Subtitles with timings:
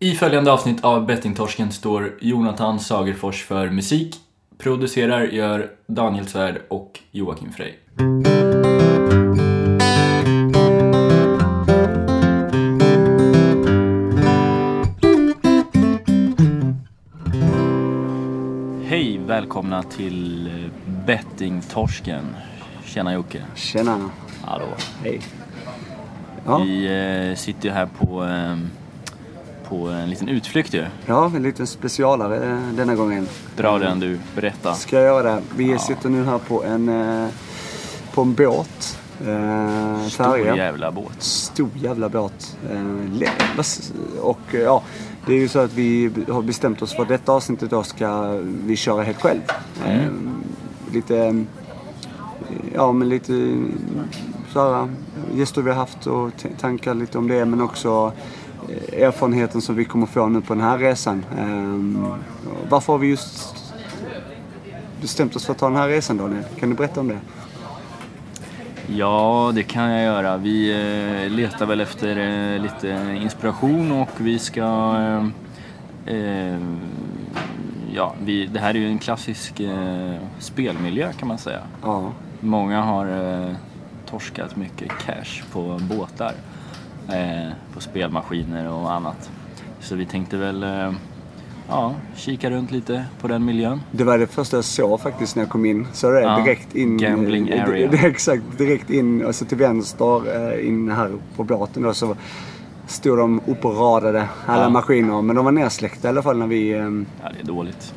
[0.00, 4.16] I följande avsnitt av Bettingtorsken står Jonathan Sagerfors för musik.
[4.58, 7.72] Producerar gör Daniel Svärd och Joakim Frey.
[18.84, 20.50] Hej, välkomna till
[21.06, 22.24] Bettingtorsken.
[22.84, 23.42] Tjena Jocke.
[23.54, 24.10] Tjena.
[24.44, 24.66] Hallå.
[25.02, 25.20] Hej.
[26.46, 26.86] Ja, Vi
[27.30, 28.56] eh, sitter ju här på, eh,
[29.68, 30.86] på en liten utflykt ju.
[31.06, 33.28] ja en liten specialare eh, denna gången.
[33.56, 34.74] Dra den du, berätta.
[34.74, 35.42] Ska jag göra det.
[35.56, 37.28] Vi sitter nu här på en, eh,
[38.14, 38.98] på en båt.
[39.26, 41.22] Eh, Stor jävla båt.
[41.22, 42.56] Stor jävla båt.
[42.70, 44.82] Eh, och ja,
[45.26, 48.40] det är ju så att vi har bestämt oss för att detta avsnittet då ska
[48.64, 49.40] vi köra helt själv.
[49.86, 50.10] Eh,
[50.92, 51.44] lite,
[52.74, 53.32] ja men lite
[54.52, 54.88] så här,
[55.34, 58.12] gäster vi har haft och tankar lite om det men också
[58.92, 61.24] erfarenheten som vi kommer få nu på den här resan.
[61.38, 62.18] Eh,
[62.68, 63.56] varför har vi just
[65.00, 66.44] bestämt oss för att ta den här resan Daniel?
[66.60, 67.18] Kan du berätta om det?
[68.90, 70.36] Ja, det kan jag göra.
[70.36, 74.94] Vi eh, letar väl efter eh, lite inspiration och vi ska...
[76.06, 76.58] Eh, eh,
[77.94, 81.60] ja, vi, det här är ju en klassisk eh, spelmiljö kan man säga.
[81.82, 82.12] Ja.
[82.40, 83.52] Många har eh,
[84.06, 86.32] torskat mycket cash på båtar.
[87.08, 89.30] Eh, på spelmaskiner och annat.
[89.80, 90.92] Så vi tänkte väl eh,
[91.68, 93.80] ja, kika runt lite på den miljön.
[93.90, 95.86] Det var det första jag såg faktiskt när jag kom in.
[95.92, 96.96] Så det är Ja, direkt in...
[96.98, 97.90] gambling eh, area.
[98.08, 102.16] Exakt, direkt in, alltså till vänster in här på båten då så
[102.86, 104.68] stod de uppradade, alla Ja.
[104.68, 105.22] maskiner.
[105.22, 106.70] Men de var nersläckta i alla fall när vi...
[106.70, 107.94] Ja, det är dåligt.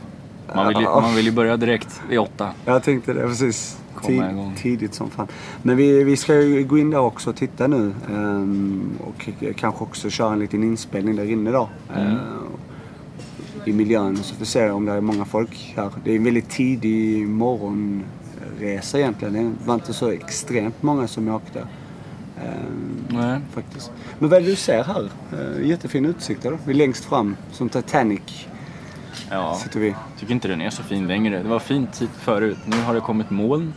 [0.55, 2.49] Man vill ju, man vill ju börja direkt vid åtta.
[2.65, 3.80] Jag tänkte det precis.
[3.95, 4.55] Komma igång.
[4.57, 5.27] tidigt som fan.
[5.61, 7.93] Men vi, vi ska ju gå in där också och titta nu.
[8.11, 11.69] ehm, och kanske också köra en liten inspelning där inne då.
[11.95, 12.07] Mm.
[12.07, 12.17] eh,
[13.65, 15.89] I miljön så får vi se om det är många folk här.
[16.03, 19.33] Det är en väldigt tidig morgonresa egentligen.
[19.33, 21.59] Det var inte så extremt många som åkte.
[21.59, 23.39] ehm, Nej.
[23.53, 23.91] faktiskt.
[24.19, 25.09] Men vad är det du ser här?
[25.33, 26.57] Eh, jättefin utsikt eller?
[26.65, 28.21] Vi är längst fram, som Titanic
[29.29, 29.95] Ja, sitter vi.
[30.19, 31.43] tycker inte den är så fin längre.
[31.43, 32.57] Det var fint tid förut.
[32.65, 33.73] Nu har det kommit moln.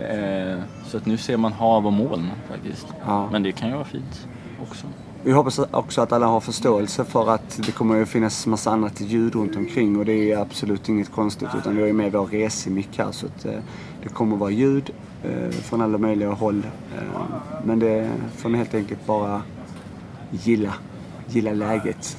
[0.00, 2.86] Eh, så att nu ser man hav och moln faktiskt.
[3.06, 3.28] Ja.
[3.32, 4.26] Men det kan ju vara fint
[4.62, 4.86] också.
[5.22, 9.00] Vi hoppas också att alla har förståelse för att det kommer att finnas massa annat
[9.00, 12.26] ljud runt omkring och det är absolut inget konstigt utan vi har ju med vår
[12.26, 13.52] resemick här så att eh,
[14.02, 14.90] det kommer att vara ljud
[15.24, 16.66] eh, från alla möjliga håll.
[16.96, 17.22] Eh,
[17.64, 19.42] men det får ni helt enkelt bara
[20.30, 20.74] gilla.
[21.28, 22.16] Gilla läget.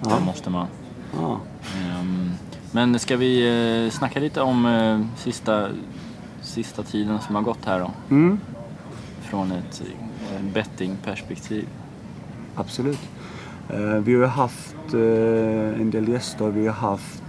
[0.00, 0.66] Det måste man.
[1.16, 1.40] Ja.
[1.76, 2.30] Ehm,
[2.72, 3.48] men ska vi
[3.86, 5.68] eh, snacka lite om eh, sista,
[6.42, 7.90] sista tiden som har gått här då?
[8.10, 8.38] Mm,
[9.20, 9.82] Från ett
[10.34, 11.66] eh, bettingperspektiv.
[12.54, 12.98] absolut.
[14.02, 16.48] Vi har haft en del gäster.
[16.50, 17.22] Vi har haft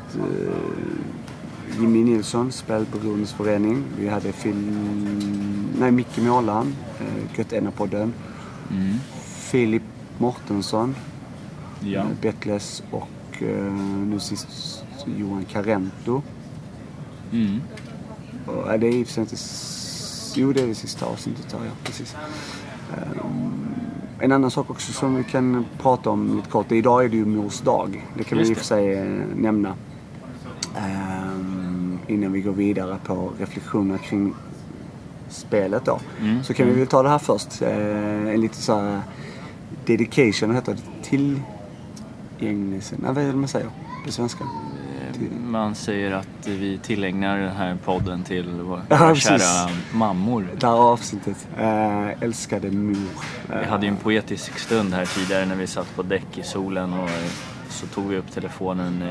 [1.80, 3.84] Jimmy Nilsson, Spelberoendes förening.
[3.98, 5.70] Vi hade film...
[5.80, 6.76] Nej, Micke Målan,
[7.36, 8.14] Gött Ena-podden.
[8.72, 8.96] Mm.
[9.24, 9.84] Filip
[10.18, 10.96] Mortensson,
[11.80, 12.04] Ja.
[12.22, 13.08] Bettles och
[13.42, 14.84] nu sist
[15.18, 16.22] Johan Carento.
[17.32, 17.62] Mm.
[18.46, 19.36] Och, eh, det är i och för sig inte...
[20.36, 21.72] Jo, det är det sista avsnittet här, ja.
[21.84, 22.16] Precis.
[22.98, 23.76] Ehm,
[24.20, 26.72] en annan sak också som vi kan prata om lite kort.
[26.72, 28.06] Idag är det ju mors dag.
[28.18, 29.06] Det kan vi Just i och för sig eh,
[29.36, 29.76] nämna.
[32.08, 34.34] Innan vi går vidare på reflektioner kring
[35.30, 36.00] spelet då.
[36.22, 37.62] Mm, Så kan vi väl ta det här först.
[37.62, 39.02] Eh, en lite så här
[39.86, 41.10] dedication, heter det?
[41.10, 41.59] Tillgängelse?
[42.40, 43.70] Nej, vad är det man säger
[44.06, 44.44] på svenska?
[44.44, 49.28] Eh, Man säger att vi tillägnar den här podden till våra Ja, våra precis.
[49.28, 50.48] kära mammor.
[50.60, 51.48] Det här avsnittet.
[51.58, 52.96] Eh, älskade mor.
[53.60, 56.94] Vi hade ju en poetisk stund här tidigare när vi satt på däck i solen
[56.94, 57.30] och eh,
[57.70, 59.04] så tog vi upp telefonen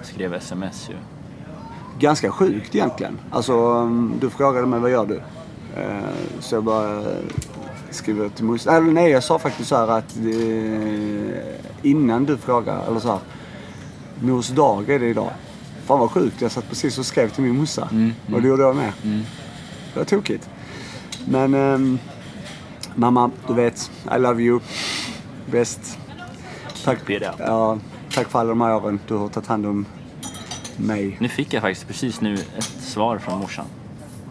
[0.00, 0.94] och skrev sms ju.
[1.98, 3.18] Ganska sjukt egentligen.
[3.30, 5.16] Alltså, um, du frågade mig vad gör du?
[5.76, 5.98] Eh,
[6.40, 7.02] så jag bara
[7.98, 8.74] eh, skrev till morsan.
[8.76, 13.18] Eller nej, jag sa faktiskt så här att eh, innan du frågade, eller så här.
[14.20, 15.30] Mors dag är det idag.
[15.84, 16.40] Fan vad sjukt.
[16.40, 17.88] Jag satt precis och skrev till min morsa.
[17.92, 18.92] Mm, Och det gjorde jag med.
[19.04, 19.22] Mm.
[19.92, 20.48] Det var tokigt.
[21.28, 21.98] Men ehm,
[22.94, 23.90] mamma, du vet.
[24.16, 24.60] I love you.
[25.50, 25.98] Bäst.
[26.84, 26.98] Tack,
[27.38, 27.78] ja,
[28.14, 29.86] tack för alla de här åren du har tagit hand om
[30.76, 31.16] mig.
[31.20, 33.64] Nu fick jag faktiskt precis nu ett svar från morsan.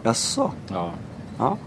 [0.02, 0.52] Jaså?
[0.68, 0.92] Ja,
[1.38, 1.58] Ja,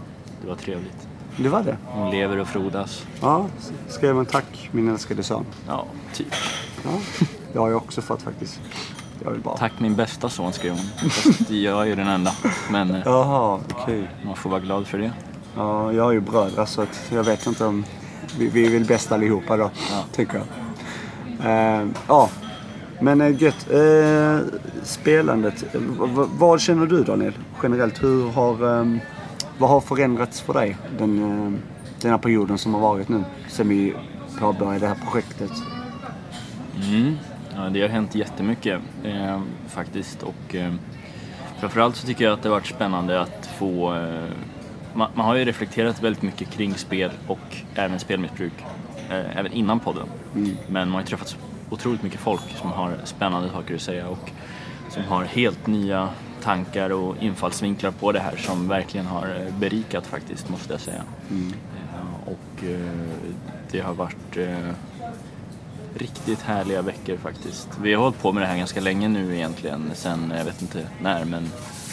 [0.42, 1.08] det var trevligt.
[1.36, 1.76] Det var det.
[1.86, 3.06] Hon lever och frodas.
[3.20, 3.46] Ja,
[3.88, 5.44] skrev en tack min älskade son.
[5.68, 5.84] Ja,
[6.14, 6.34] typ.
[6.84, 6.90] Ja,
[7.52, 8.60] det har jag också fått faktiskt.
[9.24, 9.56] Jag vill bara...
[9.56, 11.10] Tack min bästa son skrev hon.
[11.10, 12.32] Fast jag är ju den enda.
[12.70, 14.10] Men eh, Jaha, okej.
[14.26, 15.12] man får vara glad för det.
[15.56, 17.84] Ja, jag har ju bröder så att jag vet inte om...
[18.38, 20.04] Vi, vi är väl bäst allihopa då, Ja.
[20.12, 20.46] tycker jag.
[21.80, 22.28] Eh, ja,
[23.00, 23.70] men eh, gött.
[23.70, 24.38] Eh,
[24.82, 25.62] spelandet.
[25.72, 27.32] V- v- vad känner du Daniel?
[27.62, 28.96] Generellt, hur har, eh,
[29.60, 31.60] vad har förändrats för dig den, eh,
[32.00, 33.24] den här perioden som har varit nu?
[33.48, 33.94] Sen vi
[34.38, 35.50] påbörjade det här projektet.
[36.88, 37.16] Mm.
[37.54, 40.72] Ja, det har hänt jättemycket eh, faktiskt och eh,
[41.58, 44.30] framförallt så tycker jag att det har varit spännande att få eh,
[44.94, 48.52] man, man har ju reflekterat väldigt mycket kring spel och även spelmissbruk
[49.10, 50.06] eh, även innan podden.
[50.68, 51.36] Men man har ju träffat
[51.70, 54.30] otroligt mycket folk som har spännande saker att säga och
[54.88, 56.08] som har helt nya
[56.40, 61.02] tankar och infallsvinklar på det här som verkligen har eh, berikat faktiskt måste jag säga.
[61.30, 62.90] Eh, och eh,
[63.70, 64.38] det har varit
[65.94, 67.68] riktigt härliga veckor faktiskt.
[67.82, 70.86] Vi har hållit på med det här ganska länge nu egentligen, sen jag vet inte
[71.02, 71.48] när men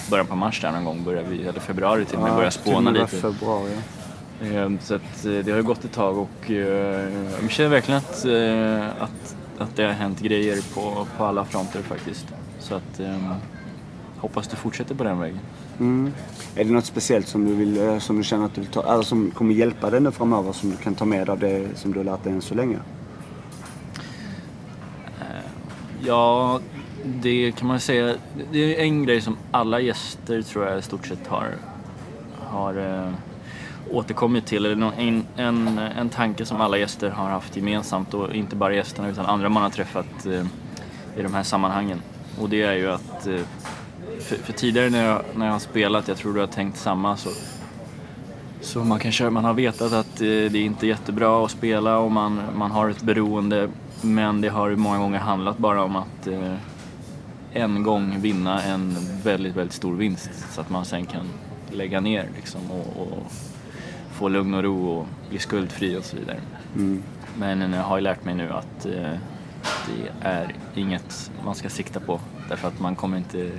[0.10, 2.92] början på mars där någon gång började vi, eller februari till och med, började spåna
[2.92, 3.08] lite.
[3.08, 3.74] februari.
[4.42, 8.26] Eh, Så att det har ju gått ett tag och jag känner verkligen att,
[9.02, 12.26] att, att det har hänt grejer på, på alla fronter faktiskt.
[12.60, 13.32] Så att eh,
[14.18, 15.40] hoppas du fortsätter på den vägen.
[15.80, 16.14] Mm.
[16.56, 18.94] Är det något speciellt som du, vill, eh, som du känner att du vill ta,
[18.94, 21.94] eller som kommer hjälpa dig nu framöver som du kan ta med av det som
[21.94, 22.78] du har lärt dig än så länge?
[26.08, 26.60] Ja,
[27.04, 28.16] det kan man säga.
[28.52, 31.56] Det är en grej som alla gäster tror jag i stort sett har,
[32.40, 33.14] har eh,
[33.92, 34.66] återkommit till.
[34.66, 39.10] Eller en, en, en tanke som alla gäster har haft gemensamt och inte bara gästerna
[39.10, 40.46] utan andra man har träffat eh,
[41.18, 42.02] i de här sammanhangen.
[42.40, 43.42] Och det är ju att eh,
[44.20, 47.18] för, för tidigare när jag, när jag har spelat, jag tror du har tänkt samma,
[47.18, 47.30] så
[48.62, 51.98] så man, kanske, man har vetat att eh, det är inte är jättebra att spela
[51.98, 53.70] och man, man har ett beroende.
[54.02, 56.54] Men det har många gånger handlat bara om att eh,
[57.54, 61.26] en gång vinna en väldigt, väldigt stor vinst så att man sen kan
[61.72, 63.32] lägga ner liksom, och, och
[64.12, 66.40] få lugn och ro och bli skuldfri och så vidare.
[67.38, 69.14] Men eh, jag har ju lärt mig nu att eh,
[69.88, 72.20] det är inget man ska sikta på
[72.50, 73.52] därför att man kommer inte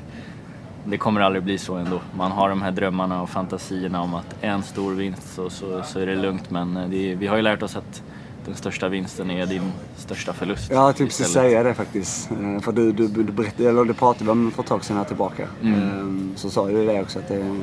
[0.91, 2.01] det kommer aldrig bli så ändå.
[2.17, 5.99] Man har de här drömmarna och fantasierna om att en stor vinst så, så, så
[5.99, 8.03] är det lugnt men eh, det vi har ju lärt oss att
[8.47, 10.71] den största vinsten är din största förlust.
[10.71, 12.31] Jag tänkte precis säga det faktiskt.
[12.31, 14.97] Eh, För du, du, du berättade, eller det pratade vi om för ett tag sedan
[14.97, 15.49] här tillbaka.
[15.63, 16.31] Mm.
[16.33, 17.57] Eh, Så sa du det också att det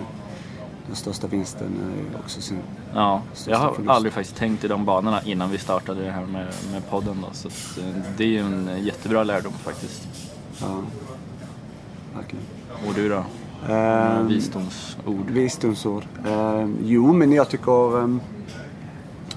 [0.88, 1.68] den största vinsten
[2.14, 2.58] är också sin...
[2.94, 3.90] Ja, jag har förlust.
[3.92, 7.28] aldrig faktiskt tänkt i de banorna innan vi startade det här med, med podden då,
[7.34, 7.50] så
[8.18, 10.08] det är ju en jättebra lärdom faktiskt.
[10.62, 10.82] Ja,
[12.16, 12.46] verkligen.
[12.88, 13.24] Och du då?
[13.74, 15.30] Eh, Visdomsord?
[15.30, 16.04] Visdomsord.
[16.26, 18.16] Eh, jo, men jag tycker eh,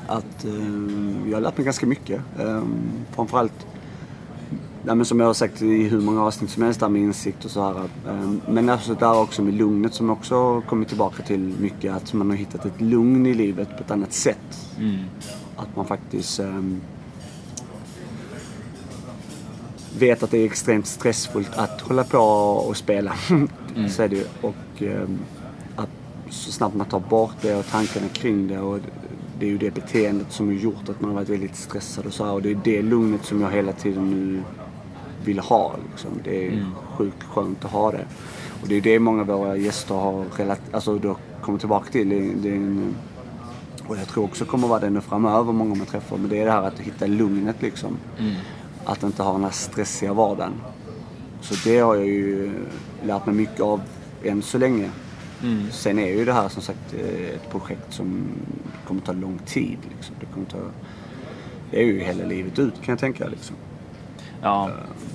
[0.07, 2.21] att eh, jag har lärt mig ganska mycket.
[2.39, 2.63] Eh,
[3.11, 3.67] framförallt,
[4.87, 7.45] ja, men som jag har sagt i hur många avsnitt som helst där med insikt
[7.45, 7.79] och så här.
[8.09, 11.95] Eh, men alltså där också med lugnet som också har kommit tillbaka till mycket.
[11.95, 14.77] Att man har hittat ett lugn i livet på ett annat sätt.
[14.79, 14.99] Mm.
[15.57, 16.81] Att man faktiskt ehm,
[19.99, 22.19] vet att det är extremt stressfullt att hålla på
[22.69, 23.13] och spela.
[23.91, 24.25] Så är det ju.
[24.41, 25.19] Och ehm,
[25.77, 25.89] att
[26.31, 28.59] så snabbt man tar bort det och tankarna kring det.
[28.59, 28.79] Och
[29.39, 32.13] det är ju det beteendet som har gjort att man har varit väldigt stressad och
[32.13, 32.33] så här.
[32.33, 34.43] Och det är det lugnet som jag hela tiden nu
[35.25, 35.75] vill ha.
[35.91, 36.11] Liksom.
[36.25, 36.67] Det är
[36.97, 38.07] sjukt skönt att ha det.
[38.63, 42.09] Och det är det många av våra gäster har relat- alltså, då kommit tillbaka till.
[42.43, 42.95] Det, är en,
[43.87, 46.17] och jag tror också kommer vara det nu framöver, många man träffar.
[46.17, 47.97] Men det är det här att hitta lugnet liksom.
[48.89, 50.53] Att inte ha den här stressiga vardagen.
[51.41, 52.53] Så det har jag ju
[53.03, 53.81] lärt mig mycket av
[54.25, 54.91] än så länge.
[55.71, 58.29] Sen är ju det här som sagt eh, ett projekt som
[58.87, 59.79] kommer ta lång tid.
[59.97, 60.17] Liksom.
[60.21, 60.59] Det kommer ta...
[61.71, 63.57] Det är ju hela livet ut kan jag tänka liksom.
[64.43, 64.71] Ja,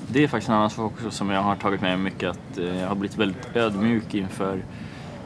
[0.07, 2.57] det är faktiskt en annan sak också som jag har tagit med mig mycket att
[2.57, 4.63] eh, jag har blivit väldigt ödmjuk inför,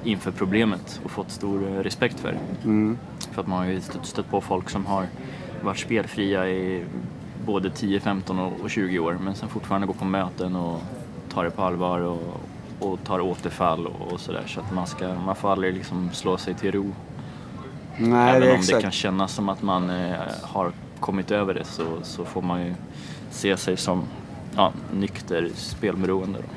[0.04, 2.40] inför problemet och fått stor eh, respekt för det.
[2.64, 2.98] Mm.
[3.32, 5.08] För att man har ju stött, stött på folk som har
[5.62, 6.84] varit spelfria i
[7.48, 10.82] både 10, 15 och och 20 år men sen fortfarande går på möten och
[11.34, 12.42] tar det på allvar och,
[12.80, 14.44] och tar återfall och, och sådär.
[14.48, 16.96] Så att man, ska, man får aldrig liksom slå sig till ro.
[17.98, 21.64] Nej, Även det om det kan kännas som att man eh, har kommit över det
[21.64, 22.74] så, så får man ju
[23.30, 24.04] se sig som
[24.56, 26.40] ja, nykter spelberoende.
[26.40, 26.48] Då.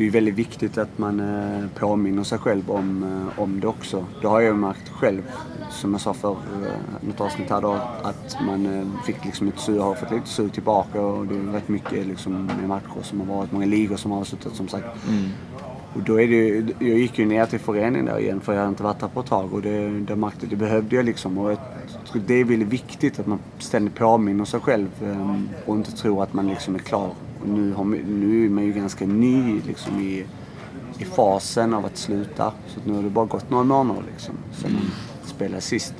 [0.00, 4.06] Det är väldigt viktigt att man eh, påminner sig själv om, eh, om det också.
[4.20, 5.22] Det har jag ju märkt själv,
[5.70, 9.80] som jag sa för eh, något avsnitt här då, att man fick liksom ett sug,
[9.80, 13.52] har fått lite sug tillbaka och det är rätt mycket liksom matcher som har varit,
[13.52, 14.86] många ligor som har avslutat som sagt.
[15.94, 18.60] Och då är det ju, jag gick ju ner till föreningen där igen för jag
[18.60, 21.38] hade inte varit där på ett tag och det, det märkte det behövde jag liksom.
[21.38, 21.58] Och jag
[22.26, 24.88] det är väldigt viktigt att man ständigt påminner sig själv
[25.66, 27.10] och inte tror att man liksom är klar.
[27.44, 30.24] Nu, har, nu är man ju ganska ny liksom i,
[30.98, 32.52] i fasen av att sluta.
[32.66, 34.90] Så att nu har det bara gått några månader liksom sen man
[35.24, 35.94] spelade sist.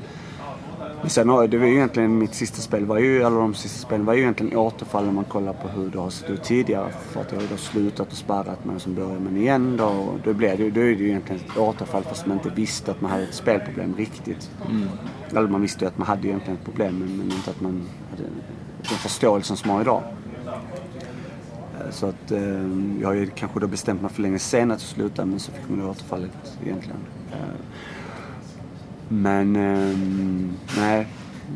[1.00, 3.86] Men sen har det var ju egentligen mitt sista spel var ju, eller de sista
[3.86, 6.92] spelen var ju egentligen återfall om man kollar på hur det har sett ut tidigare.
[6.92, 9.84] För att jag har då slutat och spärrat mig och så börjar man igen då.
[9.84, 12.90] Och då, blir det, då är det ju egentligen ett återfall fast man inte visste
[12.90, 14.50] att man hade ett spelproblem riktigt.
[14.70, 14.88] Mm.
[15.30, 17.82] Eller man visste ju att man hade egentligen ett problem men, men inte att man
[18.10, 20.02] hade den förståelsen som man har idag.
[21.90, 22.66] Så att eh,
[23.00, 25.68] jag har ju kanske då bestämt mig för länge sen att sluta men så fick
[25.68, 27.00] man då återfallet egentligen.
[27.32, 27.38] Eh,
[29.08, 29.98] men eh,
[30.76, 31.06] nej,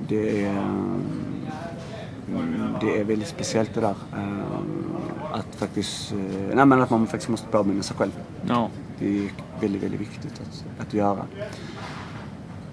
[0.08, 0.64] det är,
[2.80, 3.94] det är väldigt speciellt det där.
[4.16, 4.60] Eh,
[5.32, 6.18] att faktiskt, eh,
[6.54, 8.12] nej men att man faktiskt måste påminna sig själv.
[8.48, 8.70] Ja.
[8.98, 11.26] Det är väldigt, väldigt viktigt att, att göra.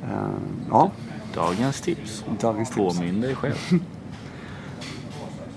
[0.03, 0.29] Eh,
[0.69, 0.91] ja,
[1.33, 2.25] Dagens tips.
[2.41, 2.97] dagens tips.
[2.97, 3.55] Påminn dig själv.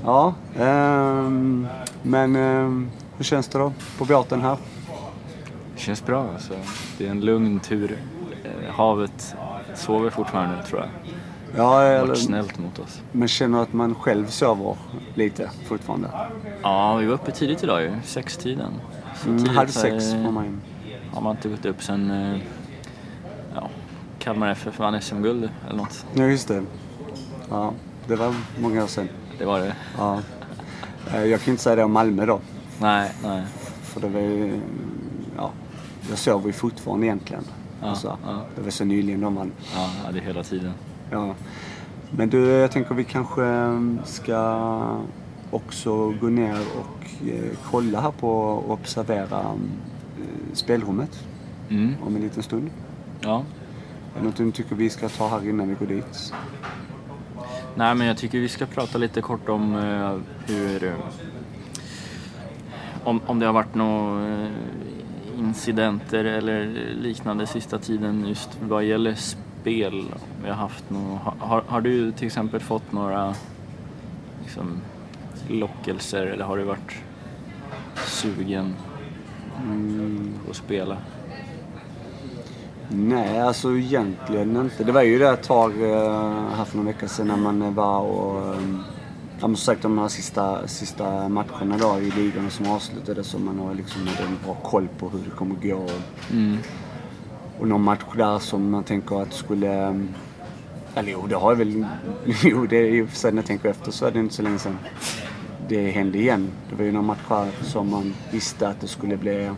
[0.05, 1.67] Ja, ehm,
[2.03, 4.57] men ehm, hur känns det då på båten här?
[5.75, 6.55] Det känns bra alltså.
[6.99, 7.99] Det är en lugn tur.
[8.45, 9.35] Eh, Havet
[9.75, 10.89] sover fortfarande tror jag.
[11.57, 13.01] Ja, eller, varit snällt mot oss.
[13.13, 14.77] men känner att man själv sover
[15.15, 16.11] lite fortfarande?
[16.63, 17.93] Ja, vi var uppe tidigt idag ju.
[18.05, 18.73] Sextiden.
[19.17, 20.51] Så Mm, halv sex på mig.
[21.15, 22.41] har man inte gått upp sen eh,
[23.55, 23.69] ja,
[24.19, 26.07] Kalmar FF vann SM-guld eller något.
[26.15, 26.63] Ja, just det.
[27.51, 27.73] Ja,
[28.07, 29.09] det var många år sedan.
[29.39, 29.77] Det var det.
[29.99, 30.21] Ja.
[31.15, 32.41] Eh, Jag kan inte säga det om Malmö då.
[32.81, 33.43] Nej, nej.
[33.83, 34.61] För det var ju,
[35.37, 35.51] ja,
[36.09, 37.45] jag sover ju fortfarande egentligen.
[37.83, 38.41] Ja, alltså, ja.
[38.57, 39.53] Det var så nyligen de vann.
[39.75, 40.73] Ja, det är hela tiden.
[41.11, 41.35] Ja.
[42.11, 44.99] Men du, jag tänker vi kanske eh, ska
[45.51, 51.19] också gå ner och eh, kolla här på och observera eh, spelrummet
[51.71, 52.71] Mm, om en liten stund.
[53.21, 53.45] ja.
[54.17, 56.33] Är det något du tycker vi ska ta här innan vi går dit?
[57.77, 60.85] Nej, men jag tycker vi ska prata lite kort om eh, hur...
[60.85, 60.95] eh,
[63.05, 64.49] om, om det har varit några eh,
[65.39, 66.67] incidenter eller
[67.01, 70.05] liknande sista tiden just vad gäller spel.
[70.43, 73.35] Vi har haft nå, har, har du till exempel fått några
[74.43, 74.81] liksom,
[75.49, 76.97] lockelser eller har du varit
[78.07, 78.75] sugen
[80.45, 80.97] på att spela?
[82.89, 84.85] Nej, alltså egentligen inte.
[84.85, 88.01] Det var ju det ett tag eh, här för några veckor sedan när man var
[88.01, 88.55] och...
[88.55, 88.61] eh,
[89.41, 93.39] Ja, men som sagt de här sista, sista matcherna då i ligan som avslutades så
[93.39, 95.75] man har liksom en bra koll på hur det kommer gå.
[95.77, 95.91] Och,
[96.33, 96.57] Mm.
[97.61, 99.89] och någon match där som man tänker att skulle...
[99.89, 99.95] eh,
[100.95, 101.87] Eller jo, det har jag väl...
[102.43, 104.43] Jo, det är ju för sig när jag tänker efter så är det inte så
[104.43, 104.79] länge sedan
[105.69, 106.49] det hände igen.
[106.71, 109.51] Det var ju någon match här som man visste att det skulle bli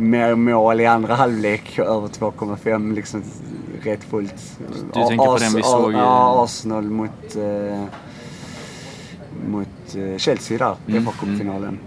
[0.00, 3.22] mer mål i andra halvlek över 2,5 liksom
[3.82, 4.58] rätt fullt.
[4.92, 7.84] Du tänker på den vi såg Ja, Arsenal mot, eh,
[9.46, 11.78] mot eh, Chelsea där i Mm, FA Cup-finalen.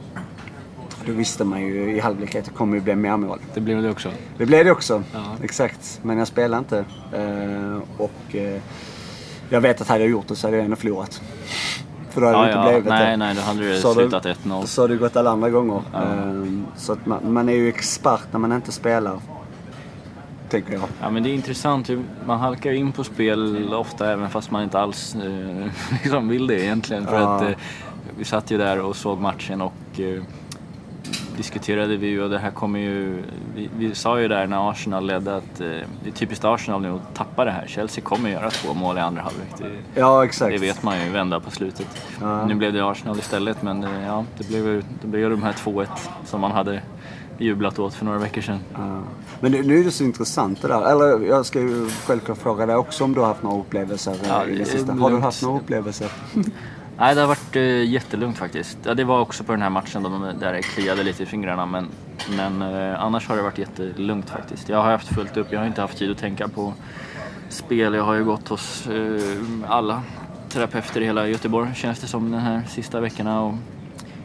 [1.05, 3.39] Då visste man ju i halvlek att det kommer ju bli mer mål.
[3.53, 4.11] Det blev det också.
[4.37, 5.03] Det blev det också.
[5.13, 5.23] Ja.
[5.43, 5.99] Exakt.
[6.03, 6.85] Men jag spelade inte.
[7.13, 8.61] Eh, och eh,
[9.49, 11.21] jag vet att hade jag gjort det så hade jag ändå förlorat.
[12.13, 12.71] För då hade det Ja, inte ja.
[12.71, 13.17] blivit Nej, det.
[13.17, 14.65] nej, då hade det Så slutat det- 1-0.
[14.65, 15.81] Så har det gått alla andra gånger.
[15.93, 16.01] Ja.
[16.01, 19.19] Ehm, Så att man, man är ju expert när man inte spelar.
[20.49, 20.81] Tänker jag.
[21.01, 21.89] Ja men det är intressant.
[22.25, 25.67] Man halkar in på spel ofta även fast man inte alls eh,
[26.03, 27.07] liksom vill det egentligen.
[27.07, 27.49] För att eh,
[28.17, 30.23] vi satt ju där och såg matchen och eh,
[31.37, 33.23] diskuterade vi ju och det här kommer ju...
[33.55, 35.67] Vi, vi sa ju där när Arsenal ledde att eh,
[36.03, 37.67] det är typiskt Arsenal nu att tappa det här.
[37.67, 39.47] Chelsea kommer göra två mål i andra halvlek.
[39.57, 40.51] Det, Ja, exakt.
[40.51, 41.87] det vet man ju, vända på slutet.
[42.21, 42.45] Ja.
[42.45, 45.53] Nu blev det Arsenal istället men eh, ja, det blev ju det blev de här
[45.53, 45.87] 2-1
[46.25, 46.81] som man hade
[47.37, 48.59] jublat åt för några veckor sedan.
[48.73, 48.99] Ja.
[49.39, 50.91] Men nu, nu är det så intressant det där.
[50.91, 54.29] Eller jag ska ju självklart fråga dig också om du har haft några upplevelser eh,
[54.29, 54.93] Ja, i det det sista.
[54.93, 56.11] Har du haft några upplevelser?
[56.97, 58.77] Nej, det har varit eh, jättelugnt faktiskt.
[58.83, 60.09] Ja, det var också på den här matchen då,
[60.39, 61.65] där det kliade lite i fingrarna.
[61.65, 61.87] Men,
[62.37, 64.69] men eh, annars har det varit jättelugnt faktiskt.
[64.69, 65.47] Jag har haft fullt upp.
[65.51, 66.73] Jag har inte haft tid att tänka på
[67.49, 67.93] spel.
[67.93, 69.21] Jag har ju gått hos eh,
[69.67, 70.01] alla
[70.49, 73.53] terapeuter i hela Göteborg känns det som de här sista veckorna och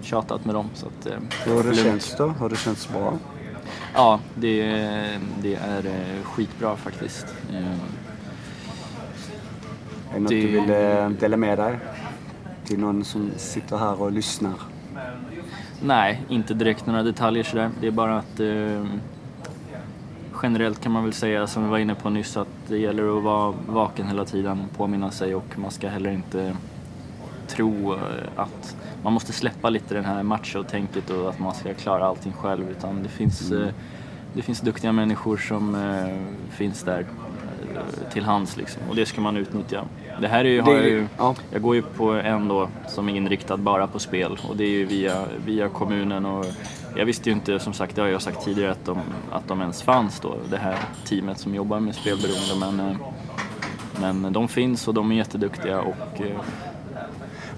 [0.02, 0.70] tjatat med dem.
[0.74, 1.12] Så att, eh,
[1.44, 1.82] Hur har det lugnt.
[1.82, 2.26] känts då?
[2.28, 3.18] Har det känts bra?
[3.94, 4.62] Ja, det,
[5.42, 7.26] det är eh, skitbra faktiskt.
[7.52, 7.56] Eh,
[10.10, 10.66] Är det något du vill
[11.20, 11.78] dela med dig?
[12.68, 14.54] Till någon som sitter här och lyssnar?
[15.82, 17.70] Nej, inte direkt några detaljer sådär.
[17.80, 18.84] Det är bara att eh,
[20.42, 23.22] generellt kan man väl säga, som vi var inne på nyss, att det gäller att
[23.22, 26.56] vara vaken hela tiden, påminna sig och man ska heller inte
[27.46, 28.00] tro eh,
[28.36, 32.70] att man måste släppa lite den här macho-tänket och att man ska klara allting själv.
[32.70, 33.68] Utan det finns, eh,
[34.34, 38.82] det finns duktiga människor som eh, finns där eh, till hands liksom.
[38.88, 39.84] Och det ska man utnyttja.
[40.20, 41.34] Det här är ju, har jag ju ja.
[41.50, 44.70] jag går ju på en då som är inriktad bara på spel och det är
[44.70, 46.46] ju via, via kommunen och
[46.96, 48.98] jag visste ju inte, som sagt, det har jag sagt tidigare, att de,
[49.30, 52.96] att de ens fanns då, det här teamet som jobbar med spelberoende men eh,
[54.00, 56.36] Men de finns och de är jätteduktiga och eh,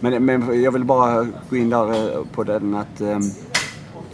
[0.00, 3.20] Men, men jag vill bara gå in där eh, på den att, ehm,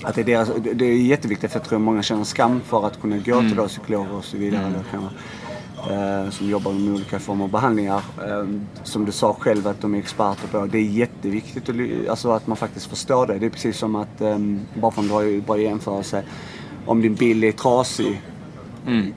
[0.03, 3.00] att det, är deras, det är jätteviktigt för jag tror många känner skam för att
[3.00, 4.73] kunna gå till då psykologer och så vidare.
[4.93, 5.00] Eh,
[6.31, 8.02] som jobbar med olika former av behandlingar.
[8.26, 8.47] Eh,
[8.83, 10.66] som du sa själv att de är experter på.
[10.66, 13.38] Det är jätteviktigt att, alltså att man faktiskt förstår det.
[13.38, 14.38] Det är precis som att, eh,
[14.81, 16.23] bara för att dra en bra jämförelse.
[16.87, 18.23] Om din bil är trasig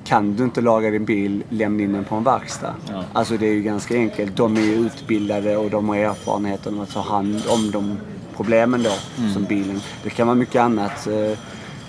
[0.03, 2.73] kan du inte laga din bil, lämna in den på en verkstad.
[2.89, 3.03] Ja.
[3.13, 4.35] Alltså det är ju ganska enkelt.
[4.35, 7.97] De är ju utbildade och de har erfarenheten att ta hand om de
[8.35, 8.91] problemen då,
[9.33, 9.81] som bilen.
[10.03, 11.07] Det kan vara mycket annat.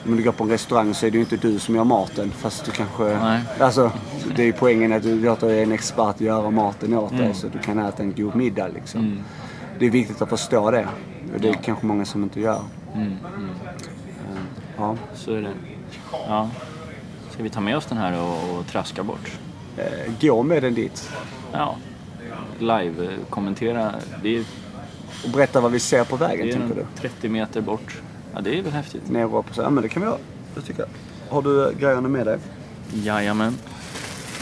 [0.07, 2.31] Om du går på en restaurang så är det ju inte du som gör maten.
[2.31, 3.03] Fast du kanske...
[3.05, 3.41] Nej.
[3.61, 3.93] Alltså,
[4.37, 7.59] det är ju poängen att du låter en expert göra maten åt dig så du
[7.59, 9.23] kan äta en god middag liksom.
[9.79, 10.89] Det är viktigt att förstå det.
[11.35, 12.61] Och det är kanske många som inte gör.
[12.95, 13.03] Eh,
[14.79, 14.97] Ja.
[15.15, 15.53] så är det.
[16.29, 16.51] Ja.
[17.31, 19.31] Ska vi ta med oss den här och, och traska bort?
[19.77, 21.11] Eh, Gå med den dit.
[21.53, 21.77] Ja.
[22.59, 23.95] Live-kommentera.
[24.23, 24.45] Det är,
[25.25, 26.81] Och berätta vad vi ser på vägen, tänker du?
[26.81, 28.01] en 30 meter bort.
[28.35, 29.09] Ja, det är väl häftigt.
[29.11, 29.61] Ner och och så.
[29.63, 30.19] Ja, men det kan vi göra.
[30.55, 30.89] Det tycker jag.
[31.35, 32.39] Har du eh, grejerna med dig?
[32.95, 33.57] Jajamän.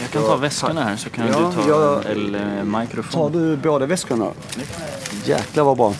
[0.01, 3.31] Jag kan ta väskorna här så kan Ja, du ta jag- eller Tar mikrofon.
[3.31, 4.31] du båda väskorna?
[5.25, 5.93] Jäklar vad bra.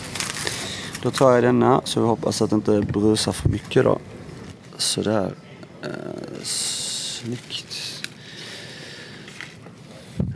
[1.02, 3.98] Då tar jag denna så vi hoppas att det inte brusar för mycket då.
[4.76, 5.32] Sådär.
[5.84, 5.90] Uh,
[6.42, 8.02] snyggt.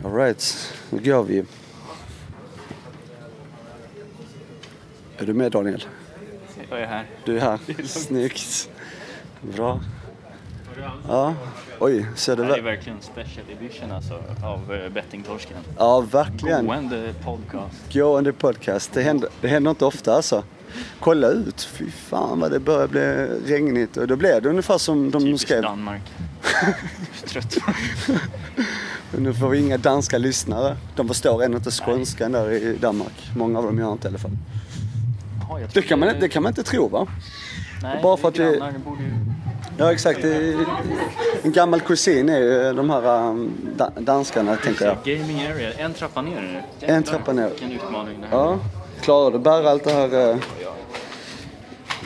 [0.05, 1.43] Alright, nu går vi.
[5.17, 5.85] Är du med Daniel?
[6.69, 7.05] Jag är här.
[7.25, 7.59] Du är här.
[7.87, 8.69] Snyggt.
[9.41, 9.79] Bra.
[11.07, 11.33] Ja.
[11.79, 12.35] Oj, du?
[12.35, 15.57] Det här är verkligen special edition alltså av eh, bettingtorsken.
[15.77, 16.65] Ja, verkligen.
[16.65, 17.93] Gående podcast.
[17.93, 18.93] Gående podcast.
[18.93, 20.43] Det händer, det händer inte ofta alltså.
[20.99, 21.61] Kolla ut.
[21.63, 23.01] Fy fan vad det börjar bli
[23.53, 23.97] regnigt.
[23.97, 25.61] Och då blev det ungefär som de Typiskt skrev.
[25.61, 26.01] Danmark.
[27.25, 27.57] Trött.
[29.17, 30.77] Nu får vi inga danska lyssnare.
[30.95, 33.29] De förstår ännu inte skånskan där i Danmark.
[33.35, 34.37] Många av dem gör inte i alla fall.
[35.49, 37.07] Jaha, Det kan man, det kan man inte tro va?
[37.83, 39.09] Nej, bara för att vi- grannar, det borde ju...
[39.77, 40.23] Ja exakt.
[41.43, 44.97] En gammal kusin är ju de här um, da, danskarna tänker jag.
[45.17, 46.85] Gaming area, en trappa ner är det.
[46.85, 47.49] En trappa ner.
[47.49, 48.59] Vilken utmaning det här Ja,
[49.01, 50.29] klarar du bära allt det här?
[50.31, 50.37] eh?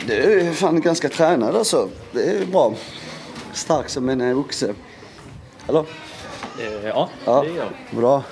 [0.06, 1.88] Det är fan ganska tränad alltså.
[2.12, 2.74] Det är bra.
[3.52, 4.74] Stark som en eh, oxe.
[5.68, 5.80] Eller?
[5.80, 7.68] Eh, ja, Ja, det är jag.
[8.00, 8.22] bra.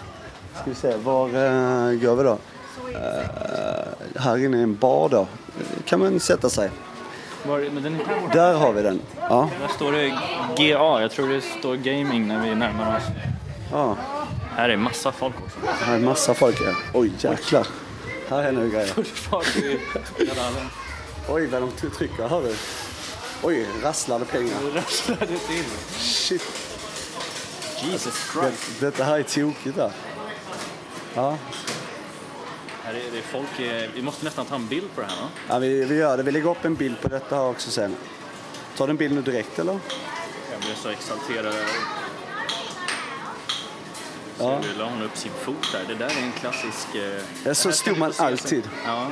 [0.55, 2.39] Ska vi se, var uh, går vi då?
[2.95, 3.68] Eh,
[4.17, 5.27] här inne är en bar då.
[5.85, 6.71] kan man sätta sig.
[7.47, 7.59] Var.
[8.33, 9.01] Där har vi den.
[9.21, 10.09] Ja, Där står det
[10.57, 13.03] GA, jag tror det står gaming när vi närmar oss.
[13.73, 13.97] ja.
[14.57, 15.59] Här är massa folk också.
[15.85, 16.75] Här är massa folk här.
[16.95, 17.67] Oj jäklar.
[18.29, 18.99] Här händer det grejer.
[19.59, 19.79] I.
[21.29, 22.55] Oj vad de trycker, hör du?
[23.43, 24.55] Oj, rasslade pengar.
[24.75, 25.65] Det rasslade till.
[25.99, 26.43] Shit.
[27.83, 28.81] Jesus Det, Christ.
[28.81, 29.93] detta här är tokigt där.
[31.15, 31.37] Ja,
[32.89, 35.29] Här är det folk, eh, vi måste nästan ta en bild på det här va?
[35.49, 36.23] Ja, vi, vi gör det.
[36.23, 37.97] Vi lägger upp en bild på detta här också sen.
[38.77, 39.79] Tar du en bild nu direkt eller?
[40.53, 41.55] Jag blev så exalterad.
[44.39, 44.61] Ja.
[44.63, 45.85] Du, la hon upp sin fot där.
[45.89, 46.95] Det där är en klassisk...
[46.95, 48.69] Eh, Ja, så stod man alltid.
[48.87, 49.11] Ja.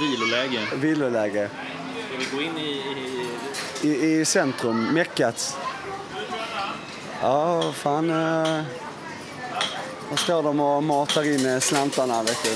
[0.00, 0.60] Viloläge.
[0.76, 1.50] Viloläge.
[2.08, 2.82] Ska vi gå in i...
[3.82, 5.58] i I, I centrum, meckat.
[7.22, 8.10] Ja, fan.
[8.10, 8.62] Eh,
[10.12, 12.50] här står de och matar in eh, slantarna, vet du.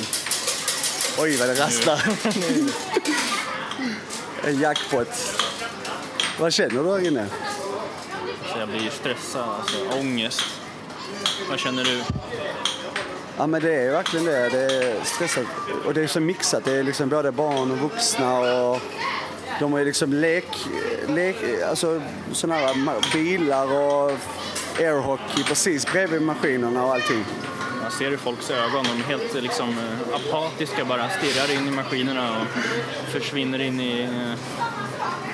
[1.19, 2.03] Oj, vad det rasslar.
[4.49, 5.09] en jackpot.
[6.41, 7.27] Vad känner du här inne?
[8.53, 10.43] så jag blir stressad, alltså ångest.
[11.49, 12.03] Vad känner du?
[13.37, 14.49] Ja men det är verkligen det.
[14.49, 15.45] Det är stressat.
[15.85, 16.65] Och det är så mixat.
[16.65, 18.81] Det är liksom både barn och vuxna och
[19.61, 20.67] de har liksom lek,
[21.09, 21.37] lek
[21.69, 24.13] alltså sådana här bilar och
[24.79, 27.25] airhockey precis bredvid maskinerna och allting.
[27.83, 31.71] Man ser i folks ögon, de är helt liksom eh, apatiska bara, stirrar in i
[31.71, 32.47] maskinerna och
[33.13, 34.01] försvinner in i...
[34.03, 34.39] eh,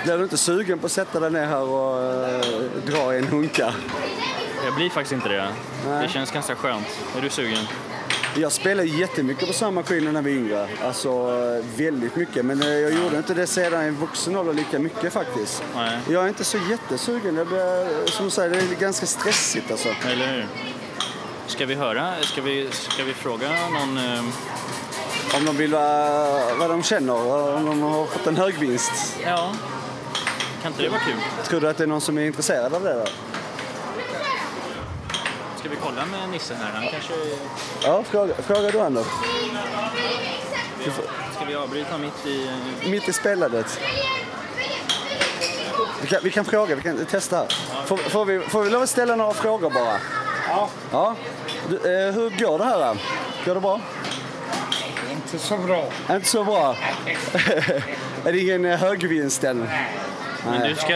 [0.05, 2.41] Blir du inte sugen på att sätta dig ner här och eh,
[2.87, 3.75] dra i en hunka?
[4.65, 5.49] Jag blir faktiskt inte det.
[5.89, 6.03] Nej.
[6.07, 6.87] Det känns ganska skönt.
[7.17, 7.59] Är du sugen?
[8.35, 10.69] Jag spelade jättemycket på samma maskiner när vi var yngre.
[10.85, 12.45] Alltså eh, väldigt mycket.
[12.45, 15.63] Men eh, jag gjorde inte det sedan i vuxen ålder lika mycket faktiskt.
[15.75, 15.99] Nej.
[16.09, 17.35] Jag är inte så jättesugen.
[17.35, 19.89] Det blir, som du säger, det är ganska stressigt alltså.
[20.07, 20.47] Eller hur?
[21.47, 22.13] Ska vi höra?
[22.23, 23.99] Ska vi, ska vi fråga någon?
[23.99, 24.25] eh,
[25.37, 27.15] Om de vill vara, vad de känner,
[27.57, 28.93] om de har fått en hög vinst.
[29.25, 29.53] Ja.
[30.63, 31.15] Kan inte det vara kul?
[31.49, 33.05] Tror du att det är någon som är intresserad av det då?
[35.63, 36.73] Ska vi kolla med Nisse här?
[36.73, 37.13] Han kanske...
[37.83, 39.07] Ja, fråga, fråga du Anders.
[41.35, 42.51] Ska vi avbryta mitt i...
[42.91, 43.81] Mitt i spelandet.
[46.01, 47.47] Vi kan, vi kan fråga, vi kan testa.
[47.87, 49.99] Får, får, vi, får vi lov att ställa några frågor bara?
[50.49, 50.69] Ja.
[50.93, 51.17] Ja.
[51.69, 52.79] Du, eh, hur går det här?
[52.79, 52.97] då?
[53.45, 53.81] Går det bra?
[55.11, 55.89] Inte så bra.
[56.11, 56.77] Inte så bra.
[58.25, 59.69] är det ingen eh, högvinst än?
[60.45, 60.95] Men du ska...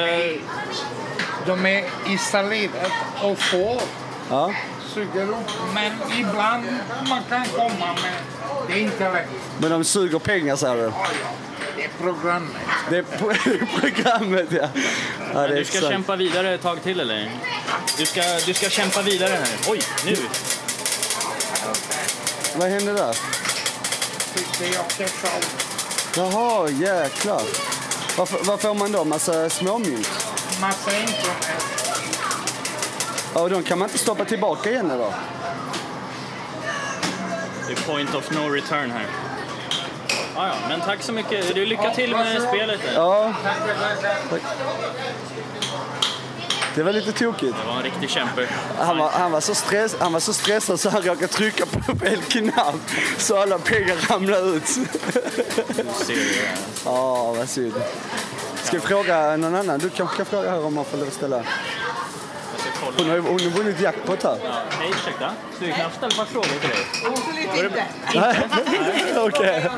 [1.47, 2.91] De är installerade
[3.23, 4.53] och får Ja.
[4.95, 5.37] suger upp.
[5.75, 6.65] Men ibland
[7.09, 8.15] man kan komma med.
[8.69, 9.29] Det är inte lätt.
[9.59, 10.93] Men de suger pengar säger du?
[11.77, 12.51] Det är programmet.
[12.91, 14.69] Det är pro- programmet ja.
[15.35, 15.93] ja det är Du ska exakt.
[15.93, 17.31] kämpa vidare ett tag till eller?
[17.99, 19.49] Du ska, du ska kämpa vidare här.
[19.69, 20.17] Oj, nu!
[22.57, 23.17] Vad hände där?
[24.35, 25.45] Tyckte jag träffade
[26.17, 27.43] Jaha, jäklar.
[28.17, 29.05] Vad, vad får man då?
[29.05, 30.09] Massa småmynt?
[30.61, 31.76] massa internet.
[33.37, 35.13] Ja, och de kan man inte stoppa tillbaka igen eller?
[37.67, 39.07] Det är point of no return här.
[40.35, 41.55] Ja, ja, men tack så mycket.
[41.55, 42.81] Du, lycka till med spelet.
[42.83, 42.93] Där.
[42.95, 43.35] Ja.
[44.31, 44.43] Tack.
[46.75, 47.57] Det var lite tokigt.
[47.63, 48.49] Det var en riktig kämpe.
[48.79, 51.99] Han var, han, var så stress, han var så stressad så han råkade trycka på
[51.99, 52.75] fel knapp
[53.19, 54.71] så alla pengar ramlade ut.
[56.85, 57.75] Ja, vad synd.
[58.63, 59.79] Ska vi fråga någon annan?
[59.79, 61.43] Du kanske kan fråga här om man får lov att ställa.
[62.97, 64.39] Hon har ju hon har vunnit jackpot här.
[64.45, 65.31] Ja, hej, ursäkta.
[65.55, 66.79] Skulle jag kunna ställa ett par frågor till dig?
[67.07, 67.85] Absolut inte.
[68.15, 68.37] Nej,
[69.19, 69.71] okej.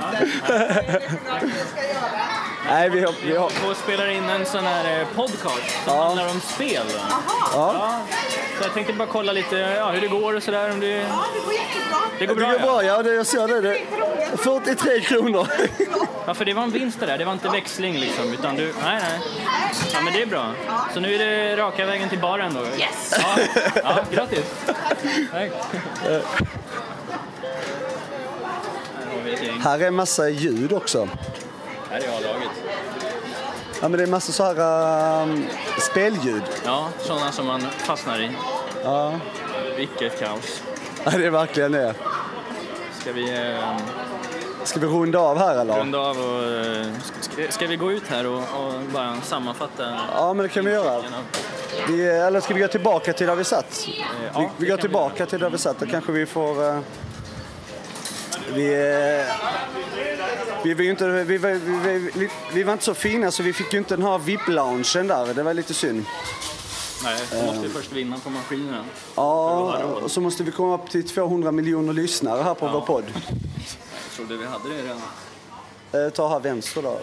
[2.68, 3.14] Nej, vi har...
[3.24, 6.04] Vi har Och spelar in en sån här eh, podcast som Ja.
[6.04, 6.87] handlar om spel.
[6.98, 7.20] ja.
[7.52, 8.00] Ja,
[8.59, 10.70] så jag tänkte bara kolla lite ja, hur det går och sådär.
[10.72, 11.98] Om det, Ja, det går jättebra.
[12.18, 12.66] det går Det bra, går ja.
[12.66, 13.02] bra, ja.
[13.02, 13.61] Det, jag ser det.
[13.61, 13.78] det.
[14.37, 15.46] 43 kronor.
[16.26, 16.35] ja.
[16.35, 17.18] för det var en vinst det där.
[17.18, 18.33] Det var inte växling liksom.
[18.33, 19.20] Utan du, nej, nej.
[19.94, 20.46] Ja, men det är bra.
[20.94, 22.61] Så nu är det raka vägen till baren då?
[22.61, 23.14] Yes.
[23.22, 23.38] Ja,
[23.85, 24.44] ja grattis.
[25.33, 25.50] Tack.
[29.64, 31.09] Här vi är massa ljud också.
[31.90, 32.38] Här är A-laget.
[33.80, 35.44] Ja, men det är massa så här um,
[35.90, 36.42] spelljud.
[36.64, 38.30] Ja, sådana som man fastnar i.
[38.84, 39.14] Ja.
[39.76, 40.62] Vilket kaos.
[41.04, 41.94] ja, det är verkligen det.
[43.00, 43.76] Ska vi eh,
[44.64, 45.78] Ska vi runda av här eller?
[45.78, 46.44] runda av och...
[46.44, 46.86] Eh,
[47.20, 49.94] ska, ska vi gå ut här och, och bara sammanfatta?
[50.14, 51.02] Ja, men det kan vi göra.
[51.88, 53.64] Vi, eller ska vi gå tillbaka till där vi satt?
[53.88, 54.02] Eh, Vi,
[54.34, 55.78] ja, vi det går kan tillbaka till där vi satt.
[55.80, 56.68] Då kanske vi får...
[56.68, 56.78] eh,
[58.54, 59.34] vi, eh,
[60.64, 61.50] vi, var ju inte, vi, var-
[62.18, 65.34] vi, vi, var inte så fina så vi fick ju inte den här VIP-loungen där.
[65.34, 66.04] Det var lite synd.
[67.04, 68.84] Nej, då måste vi först vinna på maskinerna.
[69.14, 73.04] Ja, och så måste vi komma upp till 200 miljoner lyssnare här på vår podd.
[73.14, 76.06] Jag trodde vi hade det redan.
[76.06, 76.98] Eh, ta här vänster då.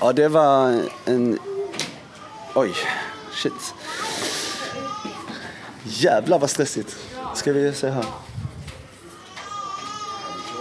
[0.00, 1.38] Ja, det var en...
[2.54, 2.74] Oj,
[3.34, 3.74] shit.
[5.84, 6.96] Jävlar vad stressigt.
[7.34, 8.04] Ska vi se här.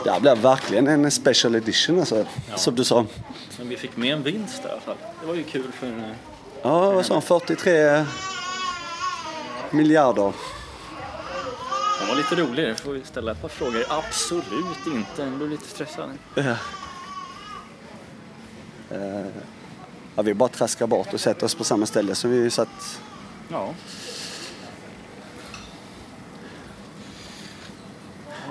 [0.04, 3.06] Det här blev verkligen en special edition alltså, som du sa.
[3.58, 4.96] Men vi fick med en vinst i alla fall.
[5.22, 5.88] Det var ju kul för...
[5.88, 6.04] eh,
[6.62, 7.22] Ja, vad sa han?
[7.22, 8.06] 43
[9.72, 10.34] miljarder.
[12.00, 12.80] Den var lite rolig.
[12.80, 13.84] Får vi ställa ett par frågor?
[13.90, 15.22] Absolut inte.
[15.24, 16.10] Jag blev lite stressad.
[16.36, 16.42] Ja.
[18.92, 19.26] Eh,
[20.16, 23.00] Ja, vi bara traskar bort och sätter oss på samma ställe som vi satt
[23.50, 23.74] Ja.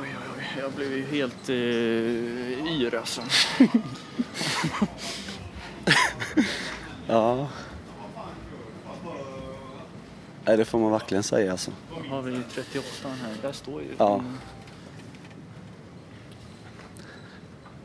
[0.01, 0.42] Oj, oj, oj.
[0.59, 1.57] Jag blev ju helt eh,
[2.81, 3.23] yr alltså.
[7.09, 7.49] Ja.
[10.45, 11.71] Nej, det får man verkligen säga alltså.
[11.91, 12.85] Då har vi 38
[13.23, 13.37] här.
[13.43, 13.89] Där står ju...
[13.99, 14.23] Ja.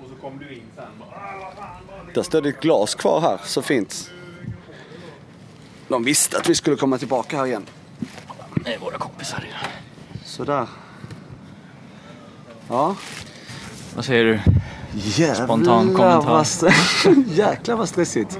[0.04, 1.06] Och så kom du in sen "Ah,
[1.44, 4.12] vad fan var det?" Där står det ett glas kvar här, så fint.
[5.88, 7.66] De visste att vi skulle komma tillbaka här igen.
[8.66, 9.48] Det är våra kompisar.
[10.26, 10.68] Sådär.
[12.70, 12.96] Ja.
[13.96, 14.40] Vad säger du?
[14.94, 16.22] Jävlar Spontan kommentar.
[16.22, 16.74] vad,
[17.28, 18.40] Jäklar vad stressigt.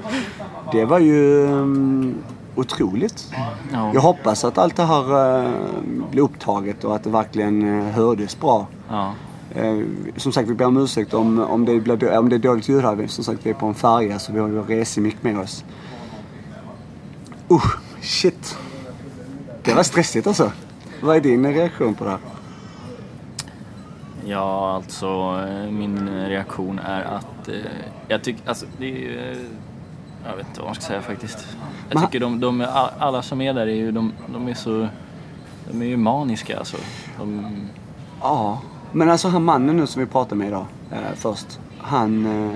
[0.72, 2.14] Det var ju um,
[2.54, 3.32] otroligt.
[3.72, 3.90] Ja.
[3.94, 5.12] Jag hoppas att allt det här
[5.44, 5.50] uh,
[6.10, 8.66] blir upptaget och att det verkligen uh, hördes bra.
[8.88, 9.14] Ja.
[9.54, 9.78] Eh,
[10.16, 12.82] som sagt, vi ber om ursäkt om, om, det, blir, om det är dåligt ljud
[12.82, 13.06] här.
[13.06, 15.64] Som sagt, vi är på en färja så vi har ju resemick med oss.
[17.50, 18.58] Usch, shit.
[19.62, 20.52] Det var stressigt alltså.
[21.02, 22.18] Vad är din reaktion på det här?
[24.28, 25.06] Ja, alltså
[25.48, 27.54] eh, min reaktion är att eh,
[28.08, 29.38] jag tycker, alltså det är ju, eh,
[30.26, 31.56] jag vet inte vad man ska säga faktiskt.
[31.90, 34.88] Jag tycker de, de, all- alla som är där är ju, de, de är så,
[35.70, 36.76] de är ju maniska alltså.
[37.18, 37.56] De,
[38.20, 38.60] Ja,
[38.92, 41.60] men alltså han mannen nu som vi pratade med idag eh, först.
[41.78, 42.52] Han, eh,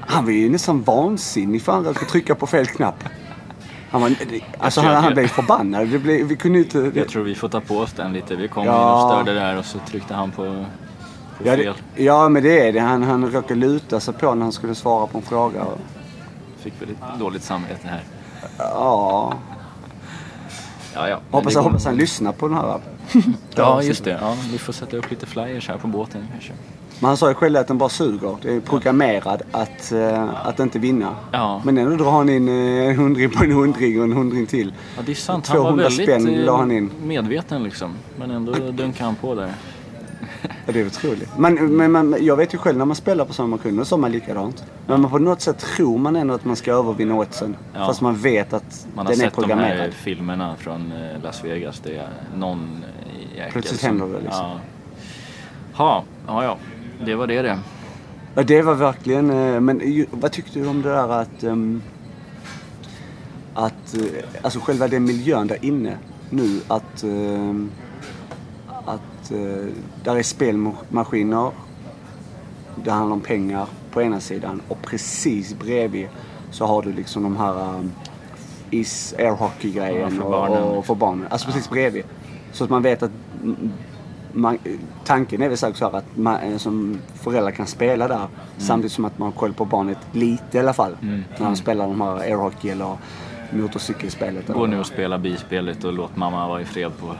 [0.00, 3.04] han var ju nästan vansinnig för han råkade trycka på fel knapp.
[3.94, 4.12] Han, var,
[4.58, 5.88] alltså han, han blev förbannad.
[5.88, 6.92] Det blev, vi kunde inte...
[6.94, 8.36] jag tror vi får ta på oss den lite.
[8.36, 8.72] Vi kom Ja.
[8.72, 10.64] in och störde där och så tryckte han på,
[11.44, 12.80] ja, det, ja, men det är det.
[12.80, 15.64] Han, han råkade luta sig på när han skulle svara på en fråga.
[16.58, 18.02] Fick väl lite dåligt samvete här.
[18.58, 19.34] Ja.
[20.94, 21.20] Ja, ja.
[21.30, 22.80] Hoppas, hoppas han lyssnar på den här.
[23.54, 24.18] Ja, just det.
[24.20, 26.52] Ja, vi får sätta upp lite flyers här på båten kanske.
[27.04, 28.36] Men han sa ju själv att den bara suger.
[28.42, 31.14] Det är programmerad att, eh, att inte vinna.
[31.32, 31.62] Ja.
[31.64, 34.72] Men ändå drar han in eh, en hundring på en hundring och en hundring till.
[34.96, 35.46] Ja, det är sant.
[35.48, 36.90] Han var 200 väldigt spänn eh, la han in.
[37.02, 37.94] medveten liksom.
[38.18, 39.50] Men ändå dunkade han på där.
[40.66, 41.38] Ja, det är otroligt.
[41.38, 43.98] Men, men, men jag vet ju själv när man spelar på sådana maskiner så är
[43.98, 44.64] man likadant.
[44.86, 47.56] Men man på något sätt tror man ändå att man ska övervinna oddsen.
[47.74, 47.86] Ja.
[47.86, 49.78] Fast man vet att Man har den är sett de programmerad.
[49.78, 51.80] här filmerna från eh, Las Vegas.
[51.80, 54.46] Det är någon eh, jäkel Plötsligt som- händer det, liksom.
[54.46, 54.60] Ja.
[55.74, 56.56] Ha, ja, ja.
[57.06, 57.58] Det var det det.
[58.34, 59.30] Ja, det var verkligen...
[59.30, 61.42] eh, Men vad tyckte du om det där att...
[61.42, 61.82] ehm,
[63.54, 63.94] att...
[63.94, 65.96] eh, Alltså själva den miljön där inne
[66.30, 66.60] nu.
[66.68, 67.02] Att...
[67.02, 67.70] ehm,
[68.84, 69.30] Att...
[69.30, 69.66] eh,
[70.04, 71.50] Där är spelmaskiner.
[72.84, 74.60] Det handlar om pengar på ena sidan.
[74.68, 76.08] Och precis bredvid
[76.50, 77.92] så har du liksom de här um,
[78.70, 81.26] is airhockey-grejen Ja, för och, och för barnen.
[81.30, 82.04] Alltså precis bredvid.
[82.52, 83.10] Så att man vet att
[83.42, 83.72] mm,
[84.34, 84.58] man,
[85.04, 88.26] tanken är väl säkert så här att man eh, som förälder kan spela där
[88.58, 90.96] samtidigt som att man har koll på barnet lite i alla fall.
[91.00, 92.96] När de spelar de här airhockey eller
[93.50, 94.48] motorcykelspelet.
[94.48, 97.14] Gå nu och spela bispelet och låt mamma vara i fred på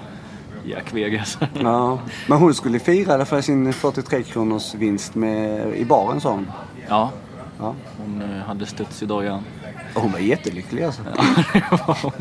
[0.64, 1.38] Jack Vegas.
[1.62, 1.98] Ja.
[2.28, 6.30] Men hon skulle fira i alla fall sin 43 kronors vinst med, i baren sa
[6.30, 6.46] hon.
[6.88, 7.10] ja,
[7.58, 7.74] Ja.
[7.98, 9.42] hon eh, hade studs i dojan.
[9.94, 11.02] Hon var jättelycklig alltså.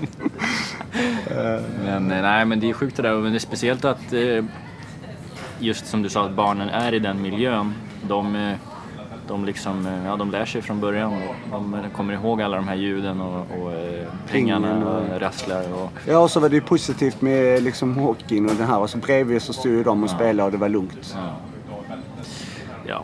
[1.83, 3.13] Men eh, nej, men det är sjukt det där.
[3.15, 4.45] Men det är speciellt att eh,
[5.63, 7.73] just som du sa, att barnen är i den miljön.
[8.07, 8.55] De, eh,
[9.27, 12.55] de, liksom, eh, ja, de lär sig från början och de eh, kommer ihåg alla
[12.55, 13.71] de här ljuden och, och
[14.31, 15.73] pengarna Ringen och- rasslar.
[15.73, 18.79] Och, Ja, och så var det ju positivt med liksom hockeyn och den här.
[18.79, 21.15] Och så bredvid så stod ju de och spelade och det var lugnt.
[22.87, 23.03] ja.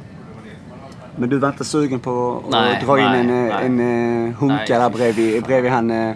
[1.15, 3.65] Men du var inte sugen på att Nej, dra in nej, en, eh, nej.
[3.65, 4.67] en, eh, hunka Nej.
[4.79, 6.13] där bredvid, bredvid han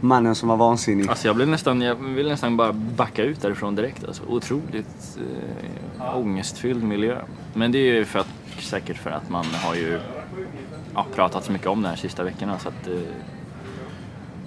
[0.00, 1.08] mannen som var vansinnig?
[1.08, 4.04] Alltså jag, blev nästan, jag vill nästan bara backa ut därifrån direkt.
[4.04, 4.22] Alltså.
[4.28, 5.18] Otroligt
[6.00, 7.18] eh, ångestfylld miljö.
[7.54, 9.98] Men det är ju för att, säkert för att man har ju
[10.94, 12.58] ja, pratat så mycket om det här sista veckorna.
[12.58, 12.94] Så att, eh,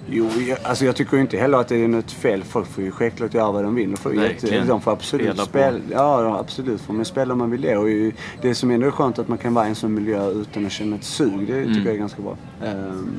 [0.08, 2.42] Jo, jag, alltså jag tycker inte heller att det är något fel.
[2.44, 3.90] Folk får ju självklart göra vad de vill.
[3.90, 5.78] De får, jätte- de får absolut Spela.
[5.90, 7.76] Ja, ja, absolut får man spela om man vill det.
[7.76, 10.30] Och ju, det som ändå är skönt att man kan vara i en sån miljö
[10.30, 11.46] utan att känna ett sug.
[11.46, 12.36] Det tycker jag är ganska bra.
[12.64, 13.14] Mm.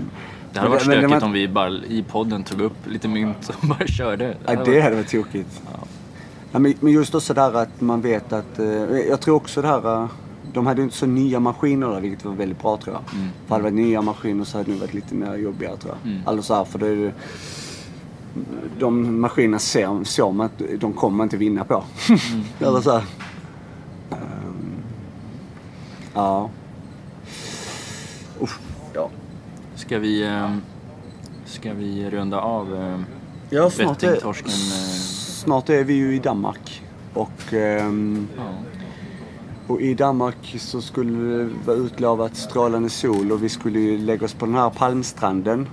[0.53, 3.49] Det hade men varit stökigt var- om vi bara i podden tog upp lite mynt
[3.61, 4.37] och bara körde.
[4.45, 5.61] Ja, det hade varit tokigt.
[6.51, 8.59] Ja, men, men just också där att man vet att...
[8.59, 8.65] Eh,
[9.09, 10.01] jag tror också det här...
[10.03, 10.07] Eh,
[10.53, 13.15] de hade inte så nya maskiner där, vilket var väldigt bra tror jag.
[13.19, 13.29] Mm.
[13.47, 16.21] För hade det varit nya maskiner så hade det varit lite mer jobbigare tror jag.
[16.25, 17.13] Alltså så här, för det är.
[18.79, 21.83] De maskinerna ser, ser man att de kommer man inte vinna på.
[22.09, 22.43] Mm.
[22.59, 23.03] Eller så här.
[24.11, 24.75] Ehm,
[26.13, 26.49] ja.
[28.41, 28.59] Usch,
[28.93, 29.09] ja.
[29.83, 30.55] Ska vi, eh,
[31.45, 32.99] ska vi runda av eh,
[33.49, 34.25] Ja, snart är?
[34.25, 34.33] Eh,
[35.43, 36.83] snart är vi ju i Danmark.
[37.13, 37.53] Och...
[37.53, 38.43] ehm, ja.
[39.67, 44.25] Och i Danmark så skulle det vara utlovat strålande sol och vi skulle ju lägga
[44.25, 45.69] oss på den här palmstranden.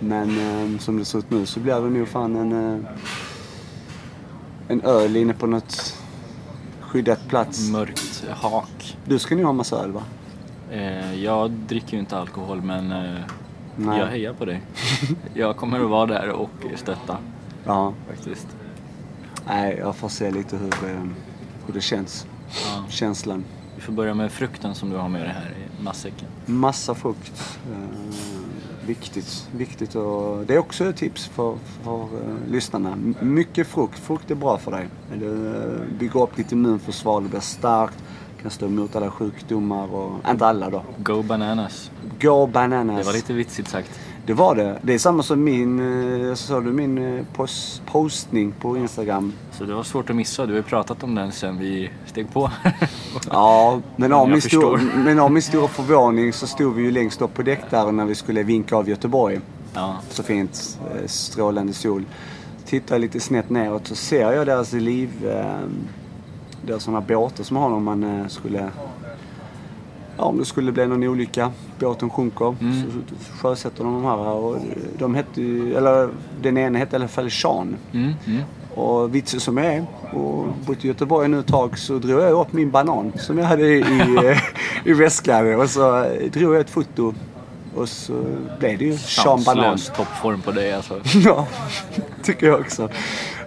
[0.00, 2.80] Men eh, som det ser ut nu så blir det nog fan en, eh,
[4.68, 5.98] en öl inne på något
[6.80, 7.70] skyddat plats.
[7.70, 8.96] Mörkt hak.
[9.04, 10.02] Du ska nog ha massa öl va?
[10.70, 13.20] Eh, jag dricker ju inte alkohol men eh,
[13.76, 13.98] Nej.
[13.98, 14.60] jag hejar på dig.
[15.34, 17.18] jag kommer att vara där och stötta
[17.64, 17.92] Ja.
[18.08, 18.46] faktiskt.
[19.46, 21.02] Nej, jag får se lite hur, eh,
[21.66, 22.26] hur det känns.
[22.48, 22.84] Ja.
[22.88, 23.44] Känslan.
[23.76, 26.28] Vi får börja med frukten som du har med dig här i matsäcken.
[26.46, 27.58] Massa frukt.
[27.72, 28.14] Eh,
[28.86, 29.48] viktigt.
[29.56, 32.96] viktigt och det är också ett tips för, för eh, lyssnarna.
[33.20, 33.98] Mycket frukt.
[33.98, 34.88] Frukt är bra för dig.
[35.14, 38.04] Det bygger upp ditt immunförsvar, det blir starkt.
[38.44, 40.30] Kan stå emot alla sjukdomar och...
[40.30, 40.82] Inte alla då.
[40.98, 41.90] Go bananas.
[42.20, 42.98] Go bananas.
[42.98, 44.00] Det var lite vitsigt sagt.
[44.26, 44.78] Det var det.
[44.82, 49.32] Det är samma som min, eh, så du min eh, post, postning på Instagram.
[49.52, 50.46] Så det var svårt att missa.
[50.46, 52.50] Du har ju pratat om den sen vi steg på.
[53.30, 57.22] Ja, men av, min stor, men av min stora förvåning så stod vi ju längst
[57.22, 59.40] upp på däckdörren när vi skulle vinka av Göteborg.
[59.74, 59.96] ja.
[60.10, 62.04] så fint eh, strålande sol.
[62.66, 65.26] Tittar lite snett neråt så ser jag deras liv...
[65.26, 65.68] Eh,
[66.66, 68.68] deras sådana båtar som har om man eh, skulle...
[70.16, 72.82] Ja, om det skulle bli någon olycka, båten sjunker, Mm.
[72.82, 74.18] så, sjösätter de de här.
[74.18, 74.56] Och
[74.98, 76.08] de hette ju, eller
[76.42, 77.76] den ena hette i alla fall Sean.
[77.92, 78.42] Mm, mm.
[78.74, 82.32] Och vitsen som jag är och bott i Göteborg nu ett tag så drog jag
[82.32, 84.38] upp min banan som jag hade i, i, eh,
[84.84, 87.14] i väskan och så eh, drog jag ett foto
[87.76, 88.12] och så
[88.58, 89.64] blev det ju Sean Banan.
[89.78, 91.00] Sanslös toppform på dig alltså.
[91.24, 91.46] Ja,
[92.22, 92.88] tycker jag också.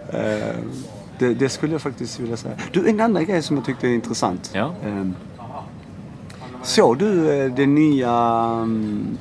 [0.10, 0.56] Eh,
[1.20, 2.56] det, det skulle jag faktiskt vilja säga.
[2.72, 4.52] Du, en annan grej som jag tyckte är intressant.
[4.54, 4.74] Ja.
[4.86, 5.06] Eh,
[6.64, 8.12] såg du eh, det nya
[8.64, 9.18] mm,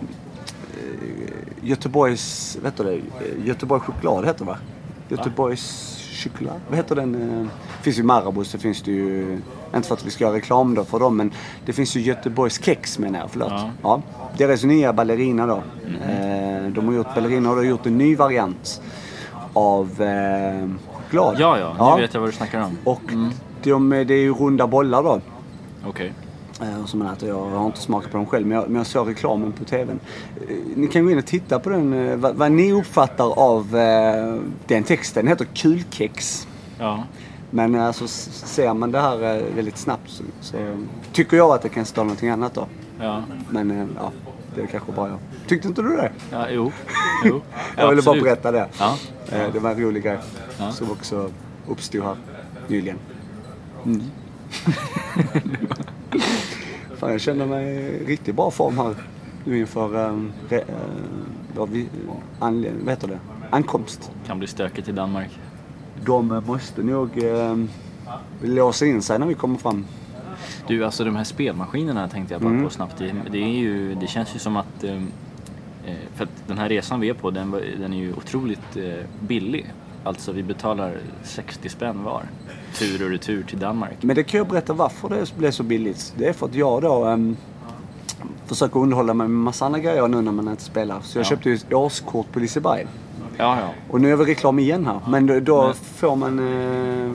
[0.74, 2.94] eh, Göteborgs, vad heter det?
[2.94, 4.58] Eh, Göteborg choklad heter det va?
[5.08, 6.60] Göteborgs choklad?
[6.68, 7.12] Vad heter den?
[7.12, 9.38] Det finns ju Marabous, det finns det ju,
[9.74, 11.30] inte för att vi ska göra reklam då för dem, men
[11.66, 13.50] det finns ju Göteborgs kex menar jag, förlåt.
[13.52, 13.70] Ja.
[13.82, 14.02] Ja.
[14.38, 15.56] Deras nya ballerina då.
[15.86, 18.80] Eh, De har gjort, ballerina har då gjort en ny variant
[19.52, 20.68] av eh,
[21.06, 21.36] choklad.
[21.38, 22.78] Ja, ja, nu vet jag vad du snackar om.
[22.84, 23.00] Och
[23.62, 25.20] de, det är ju runda bollar då.
[25.86, 26.12] Okej.
[26.60, 27.28] Eh, som man äter.
[27.28, 30.00] Jag har inte smakat på dem själv men jag, men jag såg reklamen på TVn.
[30.48, 32.08] Eh, ni kan gå in och titta på den.
[32.08, 35.24] eh, vad, vad ni uppfattar av eh, den texten.
[35.24, 36.46] Den heter kulkex.
[36.78, 37.02] Ja.
[37.50, 40.56] Men eh, alltså ser man det här eh, väldigt snabbt så, så
[41.12, 42.66] tycker jag att det kan stå någonting annat då.
[43.00, 43.22] Ja.
[43.50, 44.12] Men eh, ja,
[44.54, 45.18] det är kanske bara jag.
[45.46, 46.10] Tyckte inte du det?
[46.32, 46.72] Ja, jo.
[47.24, 47.40] jo.
[47.76, 48.68] Jag ville bara berätta det.
[48.78, 48.96] Ja.
[49.32, 50.18] Eh, Det var en rolig grej
[50.58, 50.72] Ja.
[50.72, 51.30] som också
[51.68, 52.16] uppstod här
[52.68, 52.98] nyligen.
[53.84, 54.02] Mm.
[56.98, 58.94] Fan, jag känner mig i riktigt bra form här
[59.44, 60.64] nu inför um, re, uh,
[61.56, 61.88] vad, vi,
[62.38, 63.18] anle, vad heter det?
[63.50, 64.10] ankomst.
[64.26, 65.38] Kan bli stökigt i Danmark.
[66.04, 67.68] De måste nog um,
[68.42, 69.84] låsa in sig när vi kommer fram.
[70.66, 72.64] Du, alltså de här spelmaskinerna tänkte jag bara Mm.
[72.64, 72.98] på snabbt.
[72.98, 74.84] Det, det, är ju, det känns ju som att...
[74.84, 75.02] eh, eh,
[76.14, 78.82] För att den här resan vi är på, den, den är ju otroligt eh,
[79.20, 79.72] billig.
[80.04, 82.22] Alltså vi betalar 60 spänn var.
[82.78, 83.96] Tur och retur till Danmark.
[84.00, 86.14] Men det kan jag berätta varför det blev så billigt.
[86.18, 87.36] Det är för att jag då um,
[88.46, 91.00] försöker underhålla mig med massa andra grejer nu när man inte spelar.
[91.02, 91.28] Så jag Ja.
[91.28, 92.86] köpte ju ett årskort på Liseberg.
[93.36, 93.68] Ja, ja.
[93.90, 95.00] Och nu är väl reklam igen här.
[95.08, 97.10] Men då, då Men- får man eh,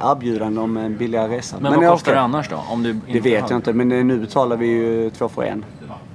[0.00, 1.56] erbjudande om en billigare resa.
[1.60, 2.56] Men, vad jag kostar det annars då?
[2.70, 3.72] Om du Det vet jag inte.
[3.72, 5.64] Men eh, nu betalar vi ju två för en.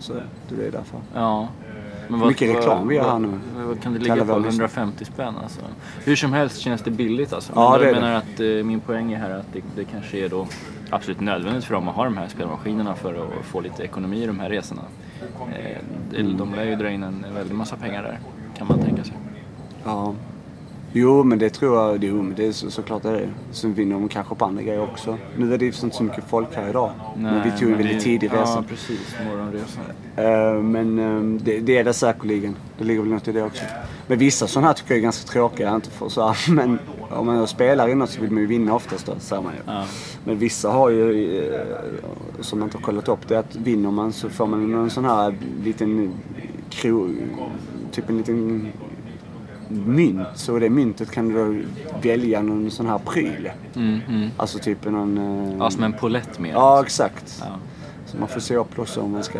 [0.01, 0.13] Så
[0.49, 0.99] det är därför.
[1.13, 1.47] Ja.
[2.07, 3.39] Men Mycket reklam vi gör här vad- nu.
[3.55, 4.23] Vad, vad kan det ligga på?
[4.23, 4.69] våra lyssnare.
[4.73, 5.61] 150 spänn alltså.
[6.03, 7.51] Hur som helst känns det billigt alltså.
[7.55, 10.17] Ja, Men det jag menar att eh, min poäng är här att det, det kanske
[10.17, 10.47] är då
[10.89, 14.27] absolut nödvändigt för dem att ha de här spelmaskinerna för att få lite ekonomi i
[14.27, 14.81] de här resorna.
[16.13, 16.25] Eh.
[16.25, 18.19] De lär ju dra in en väldig massa pengar där,
[18.57, 19.15] kan man tänka sig.
[19.83, 20.13] Ja.
[20.93, 22.03] Jo, men det tror jag.
[22.03, 23.29] Jo, men det är så, såklart det är det.
[23.51, 25.17] Sen vinner de kanske på andra grejer också.
[25.37, 26.91] Nu är det ju inte så mycket folk här idag.
[27.17, 28.37] men vi tog en väldigt det- tidig resa.
[28.55, 29.15] Ja, precis.
[29.27, 29.83] Morgonresan.
[30.15, 32.55] Eh, Men eh, det, det är det säkerligen.
[32.77, 33.63] Det ligger väl något i det också.
[34.07, 35.75] Men vissa sådana här tycker jag är ganska tråkiga.
[35.75, 38.75] Inte för så här, men om man spelar i något så vill man ju vinna
[38.75, 39.59] oftast då, säger man ju.
[39.73, 39.85] Ja.
[40.25, 41.61] Men vissa har ju, eh,
[42.39, 44.89] som man inte har kollat upp, det är att vinner man så får man en
[44.89, 46.11] sån här liten
[46.69, 47.09] kro,
[47.91, 48.67] typ en liten
[49.71, 50.27] mynt.
[50.35, 51.61] Så det myntet kan du då
[52.01, 53.51] välja någon sån här pryl.
[53.75, 54.29] Mm, mm.
[54.37, 55.17] Alltså typ någon...
[55.51, 56.51] eh, Ja, som en polett mer.
[56.51, 57.37] Ja, exakt.
[57.39, 57.55] Ja.
[58.05, 59.39] Så man får se upp också om man ska...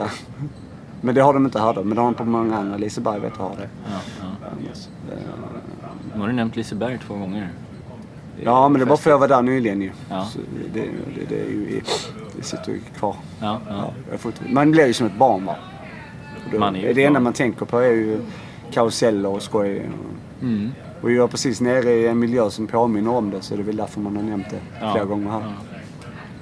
[1.01, 1.83] Men det har de inte här då.
[1.83, 2.77] Men det har de på många andra.
[2.77, 3.69] Liseberg vet jag har det.
[3.85, 4.51] Ja, ja.
[6.13, 7.49] Nu har du nämnt Liseberg två gånger.
[8.43, 9.91] Ja, men det var för att jag var där nyligen ju.
[10.09, 10.25] Ja.
[10.25, 10.39] Så
[10.73, 11.81] det, det, det, är ju
[12.37, 13.15] det sitter ju kvar.
[13.39, 13.93] Ja, ja.
[14.23, 15.55] Ja, man blir ju som ett barn va.
[16.51, 18.19] Då, Man är ju det enda man tänker på är ju
[18.71, 19.89] karuseller och skoj.
[20.41, 20.71] Mm.
[21.01, 23.41] Och jag är precis nere i en miljö som påminner om det.
[23.41, 25.39] Så det är väl därför man har nämnt det Ja, flera gånger här.
[25.41, 25.53] ja.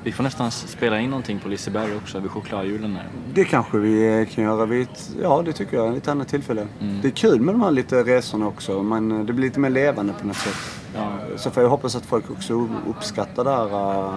[0.04, 3.08] Vi får nästan spela in någonting på Liseberg också, vid chokladhjulen där.
[3.34, 6.68] Det kanske vi kan göra vid ett, ja det tycker jag, vid ett annat tillfälle.
[6.82, 7.02] Mm.
[7.02, 8.84] Det är kul med de här lite resorna också.
[8.84, 10.56] Men det blir lite mer levande på något sätt.
[10.96, 11.12] Ja.
[11.38, 14.14] Så får jag hoppas att folk också uppskattar det här äh,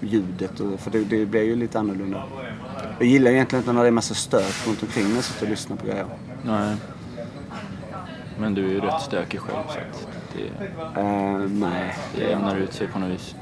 [0.00, 0.60] ljudet.
[0.60, 2.22] och- För det, det blir ju lite annorlunda.
[2.98, 5.50] Jag gillar egentligen inte när det är massa stök runt omkring när jag sitter och
[5.50, 6.06] lyssnar på grejer.
[6.44, 6.76] Nej.
[8.38, 10.50] Men du är ju rätt stökig själv så att det,
[11.00, 13.34] Uh, nej, det jämnar ut sig på något vis.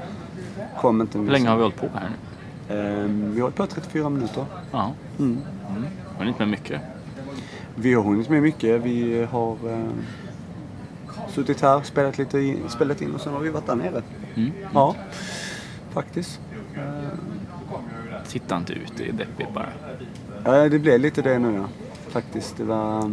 [0.77, 2.75] kom inte Hur länge har vi hållit på här nu?
[2.75, 4.45] uh, Vi har hållit på 34 minuter.
[4.71, 4.93] Ja.
[5.19, 5.37] Mm.
[5.69, 5.83] Mm.
[6.19, 6.81] Men inte med mycket.
[7.75, 8.81] Vi har hunnit med mycket.
[8.81, 9.89] Vi har uh,
[11.29, 14.01] suttit här, spelat lite in, spelat in och sen har vi varit där nere.
[14.35, 14.51] Mm.
[14.73, 14.95] Ja,
[15.91, 16.39] faktiskt.
[18.27, 19.69] Titta inte ut, det är deppigt bara.
[20.45, 21.82] Ja, det blev lite det nu ja.
[22.13, 22.57] Faktiskt.
[22.57, 23.11] Det var,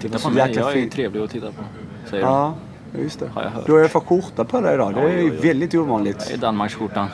[0.00, 0.92] det var så på mig, jäkla jag är fint.
[0.92, 1.62] trevlig att titta på.
[2.10, 2.54] Säger Ja,
[2.98, 3.28] just det.
[3.28, 3.66] Har jag hört.
[3.66, 4.94] Du har alla fall skjorta på dig idag.
[4.94, 6.26] Det är oj, väldigt ovanligt.
[6.28, 7.08] Det är Danmarksskjortan.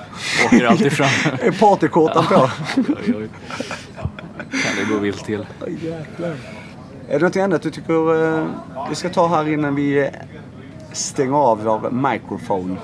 [0.47, 1.09] Åker alltid fram.
[1.41, 2.51] Är partyskjortan på?
[2.77, 3.29] oj, oj.
[4.37, 5.47] Kan det gå vilt till.
[5.67, 6.35] Oj, jäklar.
[7.09, 8.47] Är det något annat du tycker eh,
[8.89, 10.09] vi ska ta här innan vi eh,
[10.93, 12.79] stänger av vår mikrofon?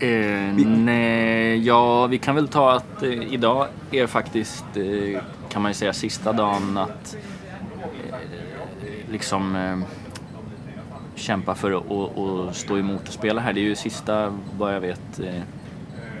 [0.00, 5.20] Eh, nej, ja, vi kan väl ta att eh, idag är faktiskt, eh,
[5.56, 7.16] kan man ju säga, sista dagen att
[7.82, 9.78] eh, liksom eh,
[11.14, 13.52] kämpa för att stå emot och spela här.
[13.52, 15.42] Det är ju sista, vad jag vet, eh,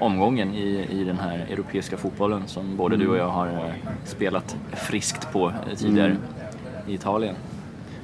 [0.00, 3.74] omgången i, i den här europeiska fotbollen som både du och jag har
[4.04, 6.16] spelat friskt på tidigare
[6.86, 7.34] i Italien.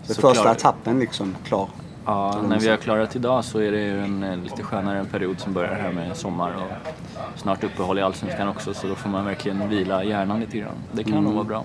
[0.03, 1.69] Så första klar- etappen liksom klar.
[2.07, 5.41] Ja, när vi har klarat idag så är det ju en eh, lite skönare period
[5.41, 6.93] som börjar här med sommar och
[7.39, 10.75] snart uppehåll i Allsvenskan också så då får man verkligen vila hjärnan lite grann.
[10.93, 11.65] Det kan nog vara bra.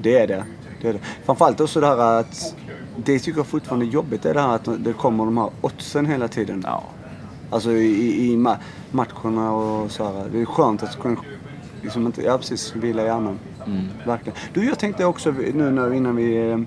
[0.00, 0.44] Det är det.
[0.82, 0.98] det, är det.
[1.24, 2.54] Framförallt också det här att
[2.96, 4.24] det tycker jag fortfarande är jobbigt.
[4.26, 6.62] Är det här att det kommer de här oddsen hela tiden.
[6.66, 6.82] Ja.
[7.50, 8.56] Alltså i, i ma-
[8.90, 10.28] matcherna och så här.
[10.32, 11.16] Det är skönt att kunna
[11.82, 13.38] liksom inte, ja precis, vila hjärnan.
[14.06, 14.38] Verkligen.
[14.54, 16.66] Du, jag tänkte också nu när, innan vi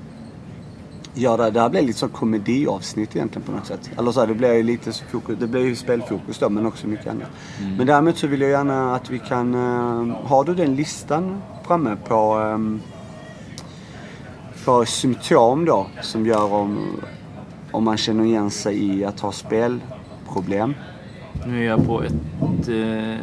[1.16, 1.70] eh, gör det här.
[1.70, 3.92] Blir lite så komediavsnitt egentligen på något sätt.
[3.98, 6.88] Eller så här, det blir ju lite fokus, det blir ju spelfokus då men också
[6.88, 7.30] mycket annat.
[7.78, 11.98] Men däremot så vill jag gärna att vi kan, eh, har du den listan framme
[12.08, 12.82] på ehm,
[14.66, 17.02] på symptom då som gör om,
[17.72, 20.74] om man känner igen sig i att ha spelproblem.
[21.48, 23.16] Nu är jag på ett eh,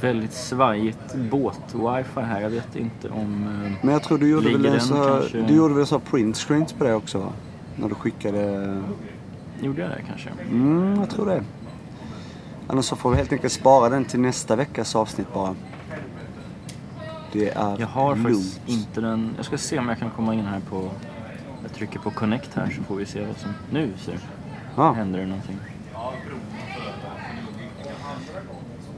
[0.00, 2.40] väldigt svajigt båt-wifi här.
[2.40, 3.44] Jag vet inte om...
[3.64, 6.36] Eh, Men jag tror du gjorde väl en så, kanske- du gjorde väl så print
[6.36, 7.32] screens på det också va?
[7.76, 8.76] När du skickade...
[9.60, 10.30] gjorde jag det kanske?
[10.50, 11.42] Mm, jag tror det.
[12.66, 15.54] Annars så får vi helt enkelt spara den till nästa veckas avsnitt bara.
[17.32, 18.26] Det är Jag har lugnt.
[18.28, 19.30] faktiskt inte den.
[19.36, 20.90] Jag ska se om jag kan komma in här på...
[21.62, 23.50] Jag trycker på connect här så får vi se vad som...
[23.70, 24.18] Nu ser
[24.76, 25.56] Ja, händer det någonting.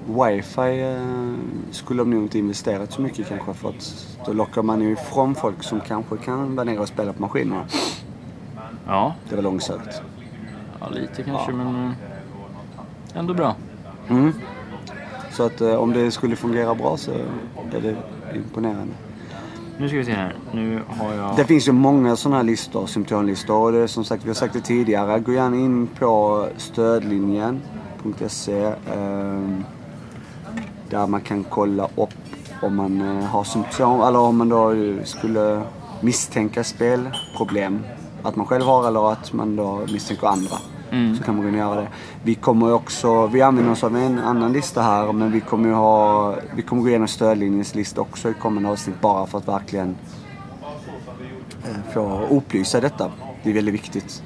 [0.07, 1.35] Wifi eh,
[1.71, 5.35] skulle de nog inte investerat så mycket kanske för att då lockar man ju ifrån
[5.35, 7.65] folk som kanske kan vara nere och spela på maskinerna.
[8.87, 10.03] Ja, Det var långsökt.
[10.81, 11.85] ja lite kanske men...
[11.87, 11.91] eh,
[13.15, 13.55] Ändå bra.
[14.09, 14.33] Mm.
[15.31, 17.11] Så att eh, om det skulle fungera bra så
[17.73, 17.97] är det
[18.37, 18.95] imponerande.
[19.79, 20.35] Nu ska vi se här.
[20.53, 21.37] Nu har jag...
[21.37, 23.65] Det finns ju många sådana här listor, symptomlistor.
[23.67, 25.21] Och det är som sagt, vi har sagt det tidigare.
[25.21, 28.63] Gå gärna in på stödlinjen.se.
[28.65, 28.75] Eh,
[30.93, 32.15] där man kan kolla upp
[32.63, 34.75] om man eh, har symptom eller om man då
[35.05, 35.63] skulle
[36.01, 37.85] misstänka spelproblem.
[38.23, 40.57] Att man själv har eller att man då misstänker andra.
[41.19, 41.89] Så kan man gå in och göra det.
[42.25, 45.75] Vi kommer också, vi använder oss av en annan lista här men vi kommer ju
[45.75, 49.97] ha, vi kommer gå igenom stödlinjens lista också i kommande avsnitt bara för att verkligen
[51.65, 53.13] eh, få upplysa detta.
[53.43, 54.23] Det är väldigt viktigt.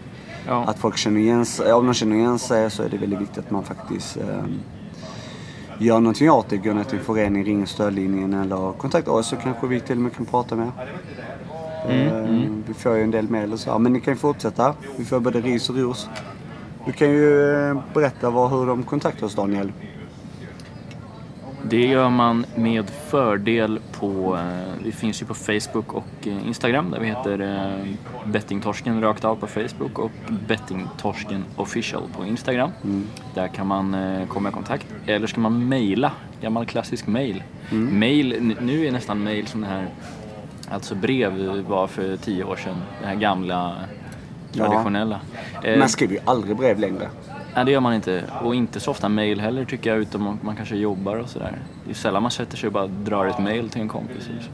[0.46, 0.64] Ja.
[0.64, 1.72] Att folk känner igen sig.
[1.72, 4.44] Om de känner igen sig så är det väldigt viktigt att man faktiskt eh,
[5.78, 6.56] gör någonting åt det.
[6.56, 10.02] Går ner till en förening, ringer stödlinjen eller kontaktar oss så kanske vi till och
[10.02, 10.88] med kan prata med er.
[11.88, 12.30] Eh,
[12.66, 13.78] Vi får ju en del mejl och så.
[13.78, 14.74] Men ni kan ju fortsätta.
[14.98, 16.08] Vi får både ris och ros.
[16.86, 19.72] Du kan ju eh, berätta vad, hur de kontaktar oss Daniel.
[21.68, 26.90] Det gör man med fördel på, eh, vi finns ju på Facebook och eh, Instagram
[26.90, 27.86] där vi heter eh,
[28.32, 30.10] Bettingtorsken rakt av på Facebook och
[30.48, 32.70] Bettingtorsken official på Instagram.
[33.34, 33.96] Där kan man
[34.28, 34.86] komma i kontakt.
[35.06, 37.42] Eller ska man mejla, gammal klassisk mejl.
[37.70, 39.88] Mail, n- nu är nästan mejl som det här,
[40.70, 42.76] alltså brev var för tio år sedan.
[43.00, 43.74] Det här gamla
[44.52, 45.20] traditionella.
[45.64, 47.08] Eh, Man skriver ju aldrig brev längre.
[47.56, 48.24] Nej, det gör man inte.
[48.42, 51.58] Och inte så ofta mail heller tycker jag, utom om man kanske jobbar och sådär.
[51.84, 54.24] Det är sällan man sätter sig och bara drar ett mail till en kompis.
[54.24, 54.50] så.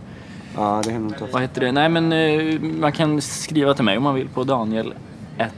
[0.57, 1.33] Ja, det händer inte ofta.
[1.33, 1.73] Vad heter det?
[1.73, 4.95] Nej, men eh, man kan skriva till mig om man vill på daniel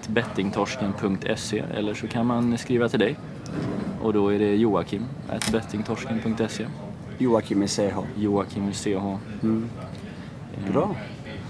[0.08, 3.16] bettingtorsken.se eller så kan man skriva till dig.
[4.02, 5.04] Och då är det joakim
[5.52, 6.66] bettingtorsken.se.
[7.18, 7.98] Joakim med CH.
[8.16, 9.16] Joakim med CH.
[10.72, 10.96] Bra.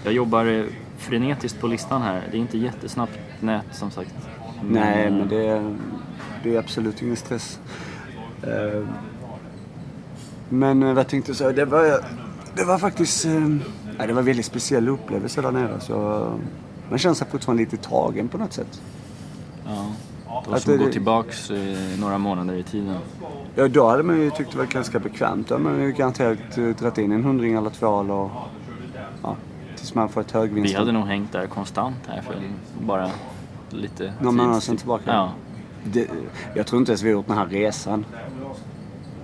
[0.05, 0.65] Jag jobbar eh,
[0.99, 2.23] frenetiskt på listan här.
[2.31, 4.15] Det är inte jättesnabbt nät som sagt.
[4.69, 5.77] Nej, men det är,
[6.43, 7.59] det är absolut ingen stress.
[8.43, 8.89] Eh,
[10.49, 11.53] Men eh, vad tänkte jag säga?
[11.53, 12.05] Det var,
[12.57, 13.25] det var faktiskt...
[13.25, 13.33] eh,
[13.99, 15.81] ja, det var en väldigt speciell upplevelse där nere.
[15.81, 15.95] Så
[16.91, 18.81] man känner sig fortfarande lite tagen på något sätt.
[19.67, 19.87] Ja.
[20.45, 21.51] Det var Att som att gå tillbaks
[21.99, 22.97] några månader i tiden.
[23.55, 25.49] Ja, då hade man ju tyckt det var ganska bekvämt.
[25.49, 28.31] Då hade man ju garanterat dragit in en hundring eller två eller...
[29.23, 29.37] Ja,
[29.77, 30.73] tills man får ett högvinst.
[30.73, 32.35] Vi hade nog hängt där konstant här för
[32.81, 33.11] bara
[33.75, 34.45] lite Någon tid.
[34.45, 35.03] annan sen tillbaka?
[35.07, 35.33] Ja.
[35.85, 36.09] Det,
[36.55, 38.05] jag tror inte ens vi har gjort den här resan.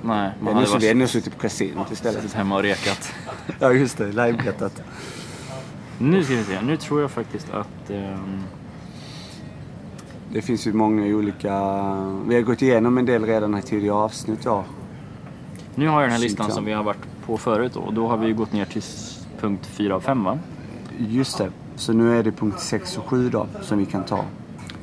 [0.02, 2.16] Nej, man hade nog- vi nog suttit på kasinot istället.
[2.22, 3.12] suttit hemma och rekat.
[3.58, 4.06] Ja, just det.
[4.06, 4.82] Livebetat.
[5.98, 7.90] Nu ska vi se, nu tror jag faktiskt att...
[7.90, 8.42] ehm,
[10.32, 11.50] Det finns ju många olika...
[12.26, 14.64] Vi har gått igenom en del redan i tidigare avsnitt ja.
[15.74, 18.16] nu har jag den här listan som vi har varit på förut och då har
[18.16, 18.82] vi gått ner till
[19.40, 20.38] punkt 4 av 5 va?
[20.98, 21.50] Just det.
[21.80, 24.24] Så nu är det punkt 6 och 7 då som vi kan ta.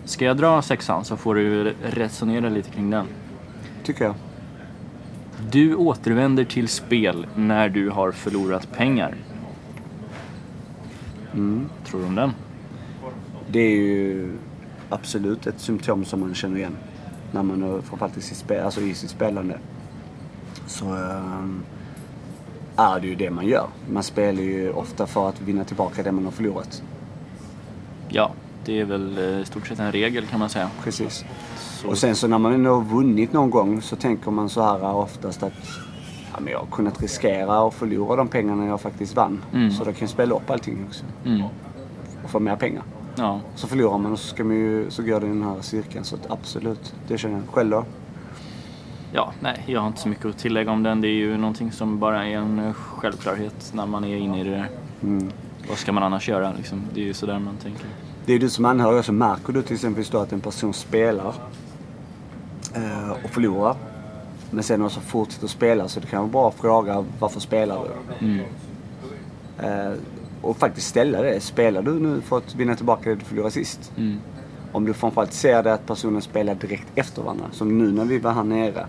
[0.06, 3.06] Ska jag dra sexan så får du resonera lite kring den.
[3.84, 4.16] Tycker jag.
[5.52, 9.16] Du återvänder till spel när du har förlorat pengar.
[11.34, 11.70] Mm.
[11.86, 12.32] Tror du om den?
[13.48, 14.32] Det är ju
[14.90, 16.78] absolut ett symptom som man känner igen.
[17.32, 19.60] När man framförallt i sitt, spel, alltså i sitt spelande.
[20.68, 21.64] Så ehm,
[22.78, 23.68] är det ju det man gör.
[23.92, 26.84] Man spelar ju ofta för att vinna tillbaka det man har förlorat.
[28.10, 28.32] Ja,
[28.66, 30.70] det är väl eh, i stort sett en regel kan man säga.
[30.84, 31.26] Precis.
[31.58, 34.62] Så, Och sen så när man ändå har vunnit någon gång så tänker man så
[34.62, 35.54] här oftast att
[36.34, 39.44] Ja, men jag har kunnat riskera att förlora de pengarna jag faktiskt vann.
[39.54, 39.72] Mm.
[39.72, 41.06] Så då kan jag spela upp allting också.
[41.26, 41.44] Mm.
[42.24, 42.84] Och få mer pengar.
[43.16, 43.40] Ja.
[43.56, 46.04] Så förlorar man och så, ska man ju, så går det i den här cirkeln.
[46.04, 47.44] Så absolut, det känner jag.
[47.54, 47.86] Själv då?
[49.12, 51.02] Ja, nej, jag har inte så mycket att tillägga om den.
[51.02, 54.50] Det är ju någonting som bara är en självklarhet när man är inne i det
[54.50, 54.68] där.
[55.04, 55.32] Mm.
[55.70, 56.82] Vad ska man annars göra liksom?
[56.94, 57.86] Det är ju sådär man tänker.
[58.26, 61.34] Det är du som anhörig så märker du till exempel då att en person spelar
[62.76, 63.76] eh, och förlorar.
[64.52, 67.80] Men sen också fortsätter att spela så det kan vara bra att fråga varför spelar
[68.20, 68.26] du?
[68.26, 68.46] Mm.
[69.60, 69.98] Eh,
[70.42, 71.40] och faktiskt ställa det.
[71.40, 73.92] Spelar du nu för att vinna tillbaka det du förlorade sist?
[73.98, 74.20] Mm.
[74.78, 77.46] Om du framförallt ser det att personen spelar direkt efter varandra.
[77.52, 78.86] Som nu när vi var här nere.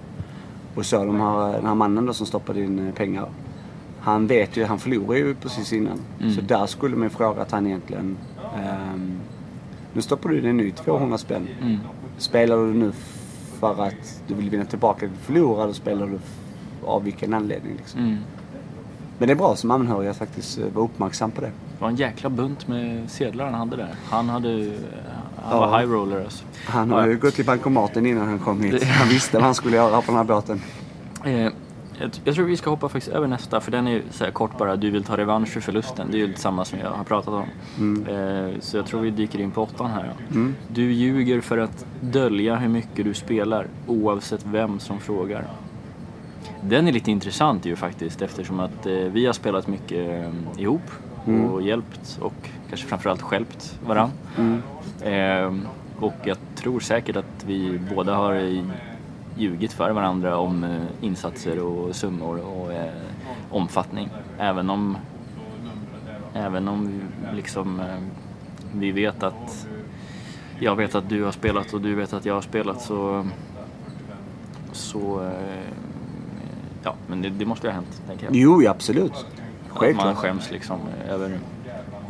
[0.74, 3.28] Och så de här, den här mannen då som stoppade in eh, pengar.
[4.01, 6.01] Han vet ju, han förlorade ju precis innan.
[6.20, 6.34] Mm.
[6.34, 8.16] Så där skulle man fråga att han egentligen...
[8.57, 9.20] ehm,
[9.93, 11.49] nu stoppar du in en ny 200 spänn.
[11.62, 11.78] Mm.
[12.18, 12.93] Spelar du nu
[13.61, 16.18] för att du vill vinna tillbaka det du förlorade spelar du
[16.86, 17.72] av vilken anledning?
[17.76, 18.01] Liksom?
[18.01, 18.16] Mm.
[19.18, 21.51] Men det är bra som anhörig att faktiskt eh, vara uppmärksam på det.
[21.78, 23.94] Det var en jäkla bunt med sedlar han hade där.
[24.10, 24.48] Han hade...
[25.42, 25.66] Han Ja.
[25.66, 26.44] var high roller alltså.
[26.66, 28.84] Han har ju gått till bankomaten innan han kom hit.
[28.84, 30.60] Han visste vad han skulle göra på den här båten.
[31.24, 31.52] Eh,
[32.24, 34.90] jag, tror vi ska hoppa faktiskt över nästa för den är så kort bara, du
[34.90, 36.08] vill ta revansch för förlusten.
[36.10, 38.06] Det är ju samma som jag har pratat om.
[38.06, 40.12] Eh, så jag tror vi dyker in på åttan här.
[40.30, 40.54] Mm.
[40.68, 45.44] Du ljuger för att dölja hur mycket du spelar oavsett vem som frågar.
[46.62, 50.82] Den är lite intressant ju faktiskt eftersom att eh, vi har spelat mycket eh, ihop
[51.28, 54.10] och hjälpt och kanske framförallt skälpt varann.
[55.02, 55.54] Eh,
[56.00, 58.62] och jag tror säkert att vi båda har
[59.36, 62.92] ljugit för varandra om eh, insatser och summor och eh,
[63.50, 64.08] omfattning.
[64.38, 64.96] Även om,
[66.34, 67.00] även om
[67.34, 67.86] liksom, eh,
[68.72, 69.66] vi vet att
[70.60, 73.26] jag vet att du har spelat och du vet att jag har spelat så,
[74.72, 75.72] så eh,
[76.82, 78.36] ja, men det, det måste ju ha hänt, tänker jag.
[78.36, 79.26] Jo, absolut.
[79.78, 80.16] Att man Självklart.
[80.16, 81.38] skäms liksom över,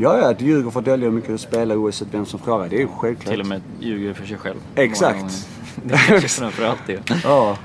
[0.00, 2.68] Ja, ja, att ljuger för att dölja hur mycket du spelar oavsett vem som frågar.
[2.68, 3.30] Det är ju självklart.
[3.30, 4.56] till och med ljuger för sig själv.
[4.74, 5.48] Exakt.
[5.84, 7.10] Det kanske framförallt det.
[7.24, 7.56] Ja.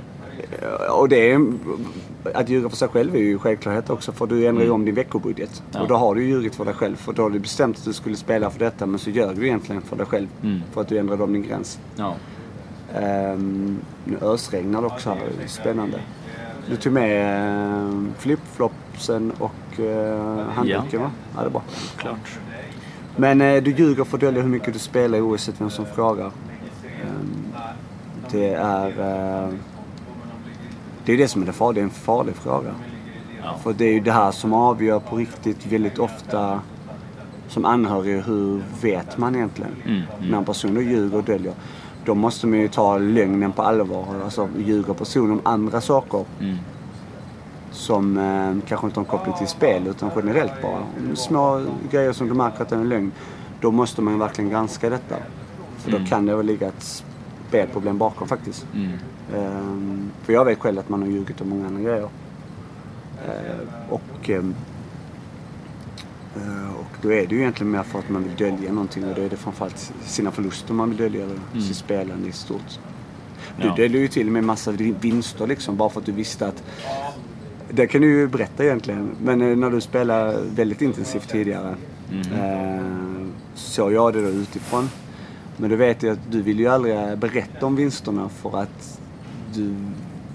[0.90, 1.54] Och det är...
[2.34, 4.96] Att ljuga för sig själv är ju självklarhet också för du ändrar ju om din
[4.96, 5.60] veckobudget.
[5.60, 5.72] Mm.
[5.72, 5.82] Ja.
[5.82, 6.96] Och då har du ju ljugit för dig själv.
[6.96, 9.48] För då har du bestämt att du skulle spela för detta men så gör du
[9.48, 10.28] egentligen för dig själv.
[10.44, 10.62] Mm.
[10.72, 11.80] För att du ändrade om din gräns.
[11.96, 12.16] Ja.
[13.02, 15.48] Um, nu ösregnar det också här.
[15.48, 16.00] Spännande.
[16.70, 21.00] Du tog med uh, flipflopsen och uh, handduken Ja.
[21.00, 21.12] va?
[21.36, 21.62] Ja, det är bra.
[21.98, 22.40] Klart.
[23.16, 26.26] Men eh, du ljuger för att dölja hur mycket du spelar oavsett vem som frågar.
[26.26, 27.54] Ehm,
[28.32, 28.88] det är...
[28.90, 29.50] eh,
[31.06, 31.74] det är det som är det farliga.
[31.74, 32.72] Det är en farlig fråga.
[33.44, 33.58] Ja.
[33.64, 36.60] För det är ju det här som avgör på riktigt väldigt ofta
[37.48, 39.72] som anhörig hur vet man egentligen?
[39.86, 40.02] Mm,
[40.32, 41.54] När en person då ljuger och döljer.
[42.06, 44.06] Då måste man ju ta lögnen på allvar.
[44.24, 46.56] Alltså ljuger personen om andra saker Mm.
[47.74, 51.16] Som eh, kanske inte har en koppling till spel utan generellt bara.
[51.16, 53.12] Små grejer som du märker att det är en lögn.
[53.62, 55.16] Då måste man verkligen granska detta.
[55.78, 56.10] För då Mm.
[56.10, 57.04] kan det väl ligga ett
[57.48, 58.66] spelproblem bakom faktiskt.
[58.76, 58.92] Mm.
[59.36, 62.10] Ehm, för jag vet själv att man har ljugit om många andra grejer.
[63.28, 64.56] Ehm, och, ehm,
[66.36, 69.16] eh, och då är det ju egentligen mer för att man vill dölja någonting och
[69.16, 72.80] då är det framförallt sina förluster man vill dölja eller sitt spelande i stort.
[73.62, 73.76] Du Ja.
[73.76, 76.64] döljer ju till och med massa vinster liksom bara för att du visste att
[77.76, 79.16] det kan du ju berätta egentligen.
[79.22, 81.76] Men eh, när du spelade väldigt intensivt tidigare
[82.34, 82.86] eh,
[83.54, 84.90] såg jag det då utifrån.
[85.58, 89.00] Men då vet jag att du vill ju aldrig berätta om vinsterna för att
[89.54, 89.76] du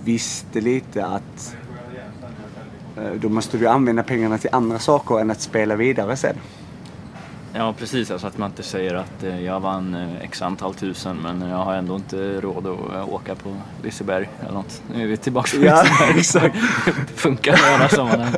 [0.05, 1.57] visste lite att
[2.97, 6.37] eh, då måste du använda pengarna till andra saker än att spela vidare sen.
[7.53, 11.17] Ja precis, alltså att man inte säger att eh, jag vann eh, x antal tusen
[11.17, 14.83] men jag har ändå inte råd att eh, åka på Liseberg eller något.
[14.95, 15.83] Nu är vi tillbaka på Ja,
[16.17, 16.19] Liseberg.
[16.19, 16.57] exakt.
[17.15, 18.33] Funkar i alla sammanhang.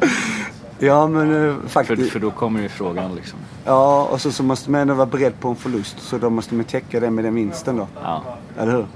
[0.78, 2.12] Ja men eh, För, faktiskt.
[2.12, 3.38] för då kommer ju frågan liksom.
[3.64, 6.54] Ja och så, så måste man ändå vara beredd på en förlust så då måste
[6.54, 7.86] man täcka det med den vinsten då.
[8.02, 8.22] Ja,
[8.58, 8.86] Eller hur?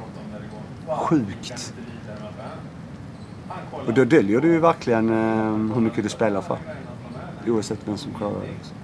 [0.96, 1.74] Sjukt.
[3.86, 6.56] Och då döljer du ju verkligen eh, hur mycket du spelar för.
[7.46, 8.46] Oavsett vem som klarar det.
[8.56, 8.76] liksom.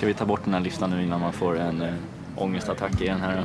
[0.00, 1.92] Ska vi ta bort den här listan nu innan man får en äh,
[2.36, 3.44] ångestattack igen här?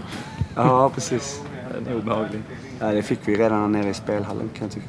[0.56, 1.42] Ja, precis.
[1.74, 2.42] Den är obehaglig.
[2.80, 4.88] Ja, det fick vi redan nere i spelhallen kan jag tycka.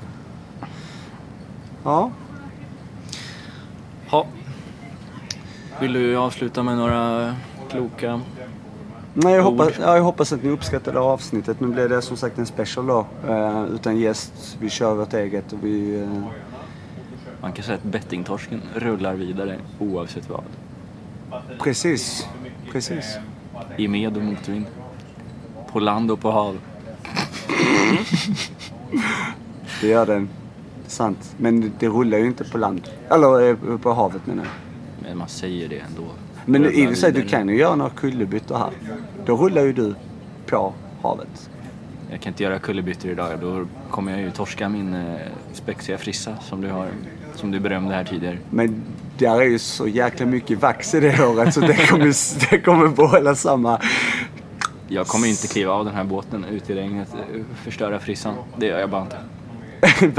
[1.84, 2.10] Ja,
[4.08, 4.26] Ha.
[5.80, 7.34] Vill du avsluta med några
[7.70, 8.20] kloka...
[9.14, 11.60] Nej, jag, hoppas, ja, jag hoppas att ni uppskattade avsnittet.
[11.60, 13.06] Nu blev det som sagt en special då.
[13.28, 14.56] Eh, utan gäst.
[14.60, 16.00] Vi kör vårt eget och vi...
[16.00, 16.22] eh,
[17.40, 20.44] Man kan säga att bettingtorsken rullar vidare oavsett vad.
[21.58, 22.26] Precis.
[22.72, 23.16] Precis.
[23.76, 24.66] I med och motvind.
[25.72, 26.58] På land och på hav.
[29.80, 30.28] Det gör den.
[30.86, 31.34] Sant.
[31.36, 32.90] Men det, rullar ju inte på land.
[33.10, 34.52] Eller eh, på havet menar jag.
[35.08, 36.04] Men man säger det ändå.
[36.44, 38.70] Men i och sig, du kan ju göra några kullerbyttor här.
[39.26, 39.94] Då rullar ju du
[40.46, 41.50] på havet.
[42.10, 43.40] Jag kan inte göra kullerbyttor idag.
[43.40, 45.16] Då kommer jag ju torska min eh,
[45.52, 46.88] spexiga frissa som du har.
[47.34, 48.38] Som du berömde här tidigare.
[48.50, 48.82] Men
[49.18, 52.88] där är ju så jäkla mycket vax i det håret så det kommer, det kommer
[52.88, 53.80] behålla samma...
[54.88, 58.34] Jag kommer inte kliva av den här båten ut i regnet eh, förstöra frissan.
[58.56, 59.16] Det gör jag bara inte.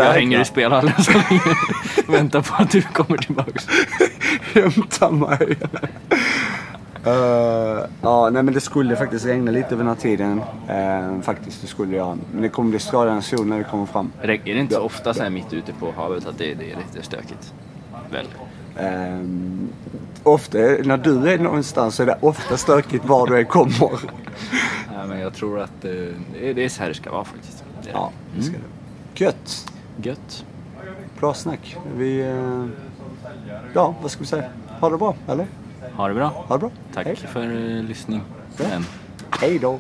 [0.03, 1.41] Jag hänger i spelhallen så länge.
[2.07, 3.67] Väntar på att du kommer tillbaks.
[4.53, 5.57] Hämta mig.
[7.05, 10.41] Eh, ja, nej men det skulle faktiskt regna lite vid den här tiden.
[10.67, 12.17] Eh, faktiskt, det skulle göra.
[12.31, 14.11] Men det kommer bli strålande sol när vi kommer fram.
[14.21, 16.77] Är det inte så ofta så här mitt ute på havet att det, det är
[16.77, 17.53] lite stökigt?
[18.11, 18.27] Väl?
[18.79, 19.69] Um,
[20.23, 23.91] ofta, när du är någonstans så är det ofta stökigt var du än kommer.
[24.93, 25.91] Ja, men jag tror att eh,
[26.33, 27.63] det är, så här det ska vara faktiskt.
[27.83, 29.23] Det Ja, det ska det.
[29.25, 29.71] Gött.
[30.01, 30.45] Gött.
[31.19, 31.77] Bra snack.
[31.97, 32.19] Vi...
[32.21, 32.65] eh,
[33.73, 34.43] ja, vad ska vi säga?
[34.79, 35.47] Ha det bra, eller?
[35.95, 36.27] Ha det bra.
[36.47, 36.71] Ha det bra.
[36.93, 37.15] Tack Hej.
[37.15, 38.21] för eh, lyssning.
[38.57, 38.85] Men.
[39.29, 39.79] Hej då.